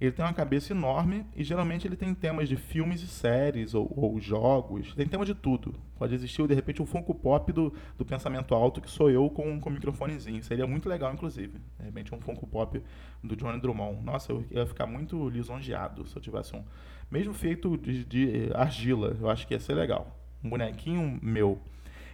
ele 0.00 0.12
tem 0.12 0.24
uma 0.24 0.32
cabeça 0.34 0.72
enorme 0.72 1.24
e 1.34 1.42
geralmente 1.42 1.88
ele 1.88 1.96
tem 1.96 2.14
temas 2.14 2.48
de 2.48 2.56
filmes 2.56 3.02
e 3.02 3.06
séries 3.06 3.74
ou, 3.74 3.90
ou 3.96 4.20
jogos, 4.20 4.94
tem 4.94 5.08
tema 5.08 5.24
de 5.24 5.34
tudo. 5.34 5.74
Pode 5.98 6.14
existir 6.14 6.46
de 6.46 6.54
repente 6.54 6.82
um 6.82 6.86
Funko 6.86 7.14
Pop 7.14 7.50
do, 7.50 7.72
do 7.96 8.04
pensamento 8.04 8.54
alto 8.54 8.80
que 8.82 8.90
sou 8.90 9.10
eu 9.10 9.30
com, 9.30 9.58
com 9.58 9.70
um 9.70 9.72
microfonezinho. 9.72 10.42
Seria 10.42 10.66
muito 10.66 10.86
legal, 10.86 11.12
inclusive. 11.14 11.58
De 11.78 11.84
repente 11.84 12.14
um 12.14 12.20
Funko 12.20 12.46
Pop 12.46 12.80
do 13.24 13.34
Johnny 13.34 13.58
Drummond. 13.58 14.04
Nossa, 14.04 14.32
eu 14.32 14.44
ia 14.50 14.66
ficar 14.66 14.86
muito 14.86 15.30
lisonjeado 15.30 16.06
se 16.06 16.14
eu 16.14 16.20
tivesse 16.20 16.54
um. 16.54 16.62
Mesmo 17.10 17.32
feito 17.32 17.76
de, 17.76 18.04
de 18.04 18.50
argila, 18.54 19.16
eu 19.20 19.30
acho 19.30 19.46
que 19.46 19.54
ia 19.54 19.60
ser 19.60 19.74
legal. 19.74 20.16
Um 20.42 20.50
bonequinho 20.50 21.18
meu. 21.22 21.60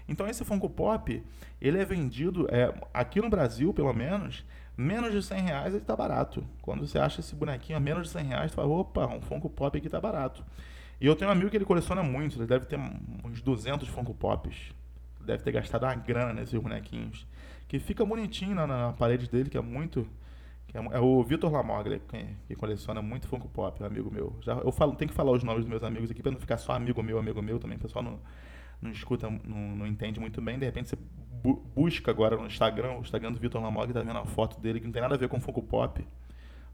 Então 0.08 0.26
esse 0.26 0.44
Funko 0.44 0.68
Pop, 0.68 1.22
ele 1.61 1.78
é 1.78 1.84
vendido, 1.84 2.46
é, 2.50 2.75
aqui 2.92 3.20
no 3.20 3.30
Brasil, 3.30 3.72
pelo 3.72 3.92
menos, 3.92 4.44
menos 4.76 5.12
de 5.12 5.22
100 5.22 5.40
reais 5.40 5.68
ele 5.68 5.82
está 5.82 5.96
barato. 5.96 6.44
Quando 6.61 6.87
você 6.87 6.99
acha 6.99 7.20
esse 7.20 7.34
bonequinho 7.34 7.76
a 7.76 7.80
menos 7.80 8.08
de 8.08 8.12
100 8.12 8.25
reais, 8.25 8.50
você 8.50 8.56
fala, 8.56 8.68
opa, 8.68 9.06
um 9.06 9.20
Funko 9.20 9.49
Pop 9.49 9.76
aqui 9.76 9.87
está 9.87 10.00
barato. 10.00 10.44
E 11.00 11.06
eu 11.06 11.16
tenho 11.16 11.30
um 11.30 11.32
amigo 11.32 11.50
que 11.50 11.56
ele 11.56 11.64
coleciona 11.64 12.00
muito, 12.00 12.38
ele 12.38 12.46
deve 12.46 12.64
ter 12.66 12.78
uns 13.25 13.42
200 13.42 13.88
Funko 13.88 14.14
Pops. 14.14 14.72
Deve 15.20 15.42
ter 15.42 15.50
gastado 15.50 15.82
uma 15.82 15.94
grana 15.96 16.32
nesses 16.32 16.61
bonequinhos. 16.61 17.26
Que 17.66 17.80
fica 17.80 18.04
bonitinho 18.04 18.54
na, 18.54 18.66
na 18.66 18.92
parede 18.92 19.28
dele, 19.28 19.50
que 19.50 19.58
é 19.58 19.61
muito... 19.61 20.06
É, 20.75 20.97
é, 20.97 21.00
o 21.00 21.23
Vitor 21.23 21.52
Lamoglia, 21.52 22.00
que, 22.47 22.57
coleciona 22.57 23.02
muito 23.02 23.29
Funko 23.29 23.49
Pop, 23.49 23.83
um 23.83 23.87
amigo 23.87 24.11
meu. 24.11 24.37
Já, 24.40 24.55
eu 24.55 24.73
falo, 24.73 24.94
tenho 24.94 25.11
que 25.11 25.14
falar 25.14 25.33
os 25.33 25.44
nomes 25.44 25.62
dos 25.62 25.68
meus 25.68 25.83
amigos 25.83 26.11
aqui 26.11 26.23
para 26.23 26.33
não 26.33 26.40
ficar 26.40 26.57
só 26.57 26.73
amigo 26.73 27.03
meu, 27.03 27.18
amigo 27.18 27.42
meu 27.42 27.59
também. 27.59 27.77
O 27.77 27.81
pessoal 27.81 28.03
não, 28.03 28.18
não 28.81 28.90
escuta, 28.90 29.29
não, 29.29 29.77
não 29.77 29.87
entende 29.87 30.18
muito 30.18 30.40
bem. 30.40 30.59
De 30.59 30.64
repente 30.64 30.88
você 30.88 30.96
bu 31.42 31.62
busca 31.75 32.11
agora 32.11 32.37
no 32.37 32.46
Instagram, 32.46 32.92
o 32.92 33.01
Instagram 33.01 33.33
do 33.33 33.38
Vitor 33.38 33.61
Lamog, 33.61 33.92
tá 33.92 34.01
vendo 34.01 34.18
a 34.18 34.25
foto 34.25 34.61
dele 34.61 34.81
que 34.81 34.87
não 34.87 34.92
tem 34.92 35.03
nada 35.03 35.14
a 35.14 35.18
ver 35.18 35.29
com 35.29 35.40
Funko 35.40 35.62
Pop. 35.62 36.05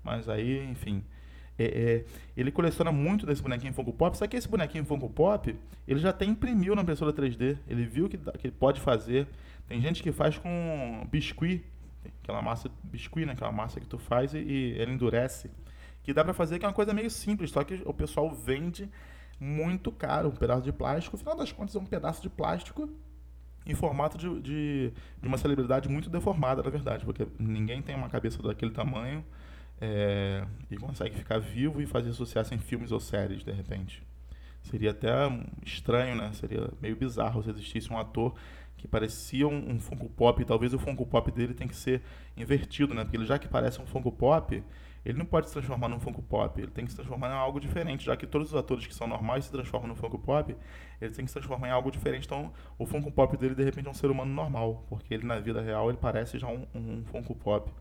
Mas 0.03 0.29
aí, 0.29 0.65
enfim. 0.71 1.03
É, 1.59 1.65
é, 1.65 2.05
ele 2.37 2.53
coleciona 2.53 2.93
muito 2.93 3.27
desse 3.27 3.43
bonequinho 3.43 3.73
Funko 3.73 3.93
Pop, 3.93 4.17
só 4.17 4.29
que 4.29 4.37
esse 4.37 4.47
bonequinho 4.47 4.85
Funko 4.85 5.11
Pop, 5.11 5.53
ele 5.89 5.99
já 5.99 6.11
até 6.11 6.25
imprimiu 6.25 6.77
na 6.77 6.83
impressora 6.83 7.13
3D. 7.13 7.59
Ele 7.67 7.85
viu 7.85 8.09
que, 8.09 8.17
que 8.17 8.51
pode 8.51 8.81
fazer. 8.81 9.27
Tem 9.67 9.81
gente 9.81 10.03
que 10.03 10.13
faz 10.13 10.39
com 10.39 11.05
biscuit, 11.11 11.65
aquela 12.23 12.43
massa 12.43 12.71
biscuit, 12.85 13.27
né? 13.27 13.33
Aquela 13.33 13.53
massa 13.53 13.81
que 13.81 13.87
tu 13.87 13.99
faz 13.99 14.35
e, 14.35 14.39
e 14.39 14.73
ele 14.79 14.93
endurece. 14.93 15.51
Que 16.03 16.13
dá 16.13 16.25
para 16.25 16.33
fazer, 16.33 16.59
que 16.59 16.65
é 16.65 16.69
uma 16.69 16.75
coisa 16.75 16.95
meio 16.95 17.11
simples, 17.11 17.51
só 17.51 17.63
que 17.63 17.83
o 17.85 17.93
pessoal 17.93 18.31
vende 18.31 18.89
muito 19.39 19.93
caro, 19.93 20.29
um 20.29 20.33
pedaço 20.33 20.63
de 20.63 20.73
plástico. 20.73 21.17
No 21.17 21.21
final 21.21 21.37
das 21.37 21.53
contas, 21.53 21.77
é 21.77 21.79
um 21.79 21.85
pedaço 21.85 22.23
de 22.23 22.29
plástico 22.29 22.89
em 23.67 23.75
formato 23.75 24.17
de, 24.17 24.41
de, 24.41 24.93
de, 25.21 25.29
uma 25.29 25.37
celebridade 25.37 25.89
muito 25.89 26.09
deformada, 26.09 26.63
na 26.63 26.71
verdade, 26.71 27.05
porque 27.05 27.27
ninguém 27.39 27.83
tem 27.83 27.95
uma 27.95 28.09
cabeça 28.09 28.43
daquele 28.43 28.71
tamanho 28.71 29.23
é, 29.81 30.45
e 30.71 30.77
consegue 30.77 31.15
ficar 31.15 31.39
vivo 31.39 31.81
e 31.81 31.87
fazer 31.87 32.13
sucesso 32.13 32.55
em 32.55 32.59
filmes 32.59 32.91
ou 32.91 32.99
séries, 32.99 33.45
de 33.45 33.53
repente. 33.53 34.03
Seria 34.71 34.91
até 34.91 35.09
estranho, 35.65 36.15
né? 36.15 36.31
Seria 36.35 36.71
meio 36.81 36.97
bizarro 36.97 37.43
se 37.43 37.51
existisse 37.51 37.93
um 37.93 37.99
ator 37.99 38.35
que 38.77 38.87
parecia 38.87 39.47
um, 39.47 39.73
um 39.73 39.81
Funko 39.81 40.09
Pop, 40.09 40.45
talvez 40.45 40.73
o 40.73 40.79
Funko 40.79 41.05
Pop 41.05 41.31
dele 41.33 41.53
tem 41.53 41.67
que 41.67 41.75
ser 41.75 42.01
invertido, 42.37 42.95
né? 42.95 43.03
Porque 43.03 43.17
ele 43.17 43.27
já 43.27 43.39
que 43.39 43.49
parece 43.49 43.81
um 43.81 43.87
Funko 43.87 44.13
Pop, 44.13 44.63
ele 45.05 45.19
não 45.19 45.27
pode 45.27 45.49
se 45.49 45.53
transformar 45.53 45.89
num 45.89 45.99
Funko 45.99 46.23
Pop, 46.23 46.61
ele 46.61 46.71
tem 46.71 46.85
que 46.85 46.91
se 46.91 46.97
transformar 46.97 47.29
em 47.29 47.33
algo 47.33 47.59
diferente, 47.59 48.05
já 48.05 48.17
que 48.17 48.27
todos 48.27 48.49
os 48.49 48.55
atores 48.55 48.87
que 48.87 48.95
são 48.95 49.07
normais 49.07 49.47
se 49.47 49.51
transformam 49.51 49.89
no 49.89 49.97
Funko 49.97 50.19
Pop, 50.19 50.55
ele 51.01 51.15
tem 51.15 51.25
que 51.25 51.31
se 51.31 51.35
transformar 51.35 51.69
em 51.69 51.71
algo 51.73 51.91
diferente. 51.91 52.27
Então, 52.27 52.53
o 52.79 52.87
Funko 52.87 53.11
Pop 53.11 53.37
dele, 53.37 53.55
de 53.55 53.65
repente, 53.65 53.89
é 53.89 53.91
um 53.91 53.95
ser 53.95 54.11
humano 54.11 54.33
normal, 54.33 54.85
porque 54.89 55.13
ele, 55.13 55.27
na 55.27 55.41
vida 55.41 55.61
real, 55.61 55.89
ele 55.89 55.99
parece 55.99 56.39
já 56.39 56.47
um, 56.47 56.67
um 56.75 57.05
Funko 57.07 57.35
Pop. 57.35 57.73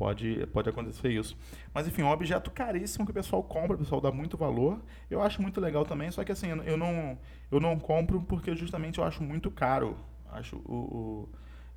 Pode, 0.00 0.46
pode 0.46 0.66
acontecer 0.66 1.10
isso. 1.10 1.36
Mas, 1.74 1.86
enfim, 1.86 2.02
um 2.02 2.10
objeto 2.10 2.50
caríssimo 2.50 3.04
que 3.04 3.10
o 3.10 3.14
pessoal 3.14 3.42
compra, 3.42 3.76
o 3.76 3.78
pessoal 3.78 4.00
dá 4.00 4.10
muito 4.10 4.34
valor. 4.34 4.80
Eu 5.10 5.20
acho 5.20 5.42
muito 5.42 5.60
legal 5.60 5.84
também, 5.84 6.10
só 6.10 6.24
que, 6.24 6.32
assim, 6.32 6.48
eu 6.48 6.78
não, 6.78 7.18
eu 7.52 7.60
não 7.60 7.78
compro 7.78 8.22
porque, 8.22 8.56
justamente, 8.56 8.96
eu 8.96 9.04
acho 9.04 9.22
muito 9.22 9.50
caro. 9.50 9.98
Acho 10.32 10.56
o... 10.64 11.28
o 11.28 11.28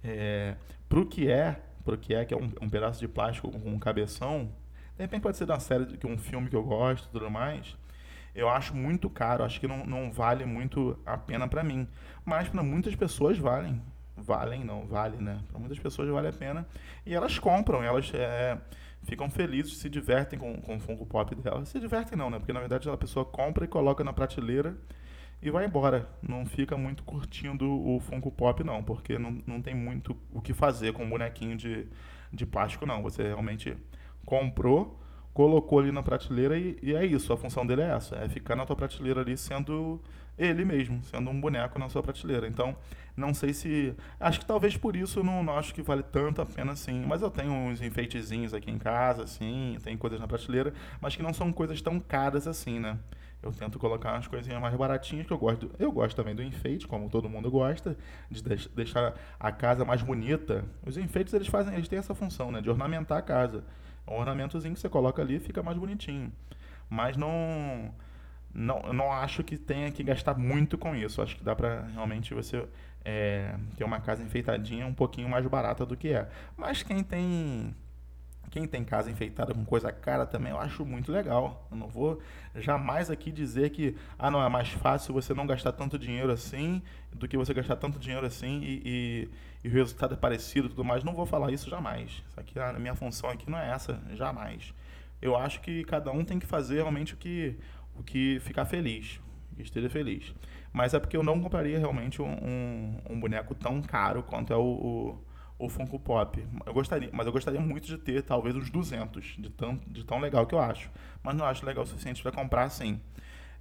é, 0.06 0.56
pro 0.88 1.06
que 1.06 1.30
é, 1.30 1.62
pro 1.84 1.98
que 1.98 2.16
é, 2.16 2.24
que 2.24 2.34
é 2.34 2.38
um, 2.38 2.50
um 2.62 2.70
pedaço 2.70 3.02
de 3.02 3.10
plástico 3.10 3.52
com 3.52 3.70
um 3.70 3.78
cabeção, 3.78 4.50
de 4.96 5.04
repente 5.04 5.22
pode 5.22 5.36
ser 5.36 5.46
da 5.46 5.60
série, 5.60 5.98
que 5.98 6.08
um 6.08 6.18
filme 6.18 6.50
que 6.50 6.56
eu 6.56 6.64
gosto 6.64 7.10
tudo 7.10 7.30
mais. 7.30 7.76
Eu 8.34 8.48
acho 8.48 8.74
muito 8.74 9.10
caro, 9.10 9.44
acho 9.44 9.60
que 9.60 9.68
não, 9.68 9.86
não 9.86 10.10
vale 10.10 10.46
muito 10.46 10.98
a 11.06 11.18
pena 11.18 11.46
para 11.46 11.62
mim. 11.62 11.86
Mas 12.24 12.48
para 12.48 12.64
muitas 12.64 12.96
pessoas 12.96 13.38
valem. 13.38 13.82
Valem, 14.24 14.64
não, 14.64 14.86
vale, 14.86 15.18
né? 15.18 15.40
Para 15.50 15.60
muitas 15.60 15.80
pessoas 15.80 16.10
vale 16.10 16.28
a 16.28 16.34
pena. 16.34 16.66
E 17.06 17.14
elas 17.14 17.38
compram, 17.38 17.84
elas 17.84 18.12
é, 18.14 18.58
ficam 19.04 19.30
felizes, 19.30 19.78
se 19.78 19.90
divertem 19.90 20.40
com, 20.40 20.56
com 20.62 20.78
o 20.78 20.80
Funko 20.80 21.06
Pop 21.06 21.36
dela. 21.36 21.66
Se 21.66 21.80
divertem 21.80 22.18
não, 22.18 22.30
né? 22.30 22.40
Porque 22.40 22.54
na 22.54 22.60
verdade 22.60 22.90
a 22.90 22.98
pessoa 22.98 23.26
compra 23.26 23.66
e 23.66 23.68
coloca 23.68 24.04
na 24.04 24.14
prateleira 24.14 24.76
e 25.42 25.52
vai 25.52 25.66
embora. 25.66 26.08
Não 26.22 26.46
fica 26.46 26.78
muito 26.78 27.04
curtindo 27.04 27.70
o 27.70 28.00
Funko 28.00 28.32
Pop, 28.32 28.64
não, 28.64 28.82
porque 28.82 29.20
não, 29.20 29.38
não 29.46 29.62
tem 29.62 29.76
muito 29.76 30.16
o 30.32 30.42
que 30.42 30.54
fazer 30.54 30.94
com 30.94 31.04
um 31.04 31.10
bonequinho 31.10 31.58
de, 31.58 31.86
de 32.32 32.46
plástico, 32.46 32.86
não. 32.86 33.04
Você 33.04 33.24
realmente 33.24 33.76
comprou, 34.26 35.00
colocou 35.34 35.80
ali 35.80 35.92
na 35.92 36.02
prateleira 36.02 36.58
e, 36.58 36.80
e, 36.82 36.96
é 36.96 37.06
isso. 37.06 37.34
A 37.34 37.38
função 37.38 37.66
dele 37.66 37.82
é 37.82 37.90
essa, 37.90 38.16
é 38.16 38.30
ficar 38.30 38.56
na 38.56 38.66
tua 38.66 38.76
prateleira 38.76 39.22
ali 39.22 39.36
sendo 39.36 40.02
ele 40.38 40.66
mesmo, 40.66 41.04
sendo 41.04 41.30
um 41.30 41.40
boneco 41.40 41.78
na 41.78 41.90
sua 41.90 42.02
prateleira. 42.02 42.48
Então, 42.48 42.76
não 43.16 43.34
sei 43.34 43.54
se, 43.54 43.96
acho 44.20 44.40
que 44.40 44.46
talvez 44.46 44.76
por 44.76 44.96
isso 44.96 45.24
não, 45.24 45.44
não 45.44 45.58
acho 45.58 45.74
que 45.74 45.82
vale 45.82 46.04
tanto 46.04 46.42
a 46.42 46.46
pena 46.46 46.72
assim. 46.72 47.06
Mas 47.06 47.22
eu 47.22 47.30
tenho 47.30 47.52
uns 47.52 47.82
enfeitezinhos 47.82 48.54
aqui 48.54 48.72
em 48.72 48.78
casa, 48.78 49.24
assim, 49.24 49.78
tem 49.84 49.96
coisas 49.98 50.20
na 50.20 50.28
prateleira, 50.28 50.74
mas 51.00 51.16
que 51.16 51.22
não 51.22 51.34
são 51.34 51.52
coisas 51.52 51.82
tão 51.82 52.00
caras 52.00 52.48
assim, 52.48 52.80
né? 52.80 52.98
Eu 53.44 53.52
tento 53.52 53.78
colocar 53.78 54.14
umas 54.14 54.26
coisinhas 54.26 54.60
mais 54.62 54.74
baratinhas 54.74 55.28
que 55.28 55.34
eu 55.34 55.38
gosto. 55.38 55.70
Eu 55.78 55.92
gosto 55.92 56.16
também 56.16 56.34
do 56.34 56.42
enfeite, 56.42 56.88
como 56.88 57.10
todo 57.10 57.28
mundo 57.28 57.52
gosta, 57.52 57.98
de 58.32 58.42
deixar 58.74 59.14
a 59.38 59.52
casa 59.52 59.84
mais 59.84 60.02
bonita. 60.02 60.64
Os 60.86 60.96
enfeites 60.96 61.34
eles 61.34 61.48
fazem, 61.48 61.74
eles 61.74 61.90
têm 61.90 62.00
essa 62.00 62.16
função, 62.16 62.52
né, 62.52 62.62
de 62.62 62.70
ornamentar 62.70 63.18
a 63.18 63.22
casa. 63.22 63.66
Um 64.08 64.16
ornamentozinho 64.16 64.74
que 64.74 64.80
você 64.80 64.88
coloca 64.88 65.22
ali 65.22 65.40
fica 65.40 65.62
mais 65.62 65.78
bonitinho. 65.78 66.32
Mas 66.90 67.18
não, 67.18 67.94
não, 68.54 68.94
não 68.94 69.12
acho 69.12 69.44
que 69.44 69.58
tenha 69.58 69.92
que 69.92 70.04
gastar 70.04 70.38
muito 70.38 70.78
com 70.78 70.96
isso. 70.96 71.22
Acho 71.22 71.36
que 71.36 71.44
dá 71.44 71.56
para 71.56 71.82
realmente 71.94 72.34
você 72.34 72.68
é, 73.04 73.56
ter 73.76 73.84
uma 73.84 74.00
casa 74.00 74.24
enfeitadinha 74.24 74.86
um 74.86 74.94
pouquinho 74.94 75.28
mais 75.28 75.46
barata 75.48 75.86
do 75.86 75.98
que 75.98 76.10
é. 76.10 76.30
Mas 76.56 76.84
quem 76.84 77.04
tem 77.04 77.76
quem 78.54 78.68
tem 78.68 78.84
casa 78.84 79.10
enfeitada 79.10 79.52
com 79.52 79.66
coisa 79.66 79.92
cara 79.92 80.28
também, 80.28 80.52
eu 80.52 80.60
acho 80.60 80.86
muito 80.86 81.12
legal. 81.12 81.68
Eu 81.72 81.78
não 81.78 81.88
vou 81.88 82.22
jamais 82.54 83.10
aqui 83.10 83.32
dizer 83.32 83.72
que, 83.72 83.98
ah, 84.20 84.30
não, 84.30 84.44
é 84.44 84.48
mais 84.48 84.70
fácil 84.70 85.12
você 85.12 85.34
não 85.34 85.48
gastar 85.48 85.72
tanto 85.72 85.98
dinheiro 85.98 86.32
assim 86.32 86.84
do 87.12 87.28
que 87.28 87.36
você 87.36 87.52
gastar 87.52 87.78
tanto 87.78 87.98
dinheiro 87.98 88.28
assim 88.28 88.62
e, 88.62 88.82
e, 88.86 89.30
e 89.64 89.68
o 89.68 89.72
resultado 89.72 90.14
é 90.14 90.18
parecido 90.18 90.68
e 90.68 90.70
tudo 90.70 90.86
mais. 90.86 91.04
Não 91.04 91.16
vou 91.16 91.26
falar 91.26 91.52
isso 91.52 91.68
jamais. 91.68 92.24
Isso 92.30 92.40
aqui, 92.40 92.60
a 92.60 92.74
minha 92.74 92.94
função 92.94 93.32
aqui 93.32 93.50
não 93.50 93.58
é 93.58 93.72
essa, 93.72 94.00
jamais. 94.14 94.72
Eu 95.20 95.36
acho 95.36 95.60
que 95.60 95.84
cada 95.86 96.12
um 96.12 96.24
tem 96.24 96.38
que 96.38 96.46
fazer 96.46 96.76
realmente 96.76 97.16
o 97.16 97.18
que, 97.18 97.58
o 97.96 98.04
que 98.04 98.40
ficar 98.42 98.66
feliz, 98.66 99.20
esteja 99.58 99.90
feliz. 99.90 100.34
Mas 100.72 100.94
é 100.94 101.00
porque 101.00 101.16
eu 101.16 101.24
não 101.24 101.40
compraria 101.40 101.78
realmente 101.78 102.22
um, 102.22 102.32
um, 102.32 102.98
um 103.12 103.20
boneco 103.20 103.54
tão 103.54 103.82
caro 103.82 104.24
quanto 104.24 104.52
é 104.52 104.58
o, 104.58 104.62
o 104.62 105.24
o 105.58 105.70
Funko 105.70 106.00
Pop. 106.00 106.46
Eu 106.66 106.74
gostaria, 106.74 107.10
mas 107.12 107.26
eu 107.26 107.32
gostaria 107.32 107.60
muito 107.60 107.88
de 107.88 107.98
ter 107.98 108.22
talvez 108.24 108.56
uns 108.56 108.70
200, 108.70 109.36
de 109.38 109.50
tão, 109.50 109.80
de 109.88 110.04
tão 110.04 110.20
legal 110.20 110.46
que 110.46 110.54
eu 110.54 110.60
acho. 110.60 110.92
Mas 111.22 111.36
não 111.36 111.46
acho 111.46 111.66
legal 111.66 111.84
o 111.84 111.88
suficiente 111.88 112.22
para 112.22 112.32
comprar 112.32 112.70
sim. 112.70 113.00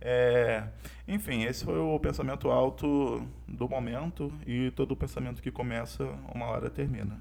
É, 0.01 0.65
enfim, 1.07 1.45
esse 1.45 1.65
foi 1.65 1.79
o 1.79 1.99
pensamento 2.01 2.51
alto 2.51 3.25
do 3.47 3.69
momento 3.69 4.33
e 4.45 4.73
todo 4.73 4.97
pensamento 4.97 5.41
que 5.41 5.51
começa, 5.51 6.05
uma 6.35 6.47
hora 6.47 6.69
termina. 6.69 7.21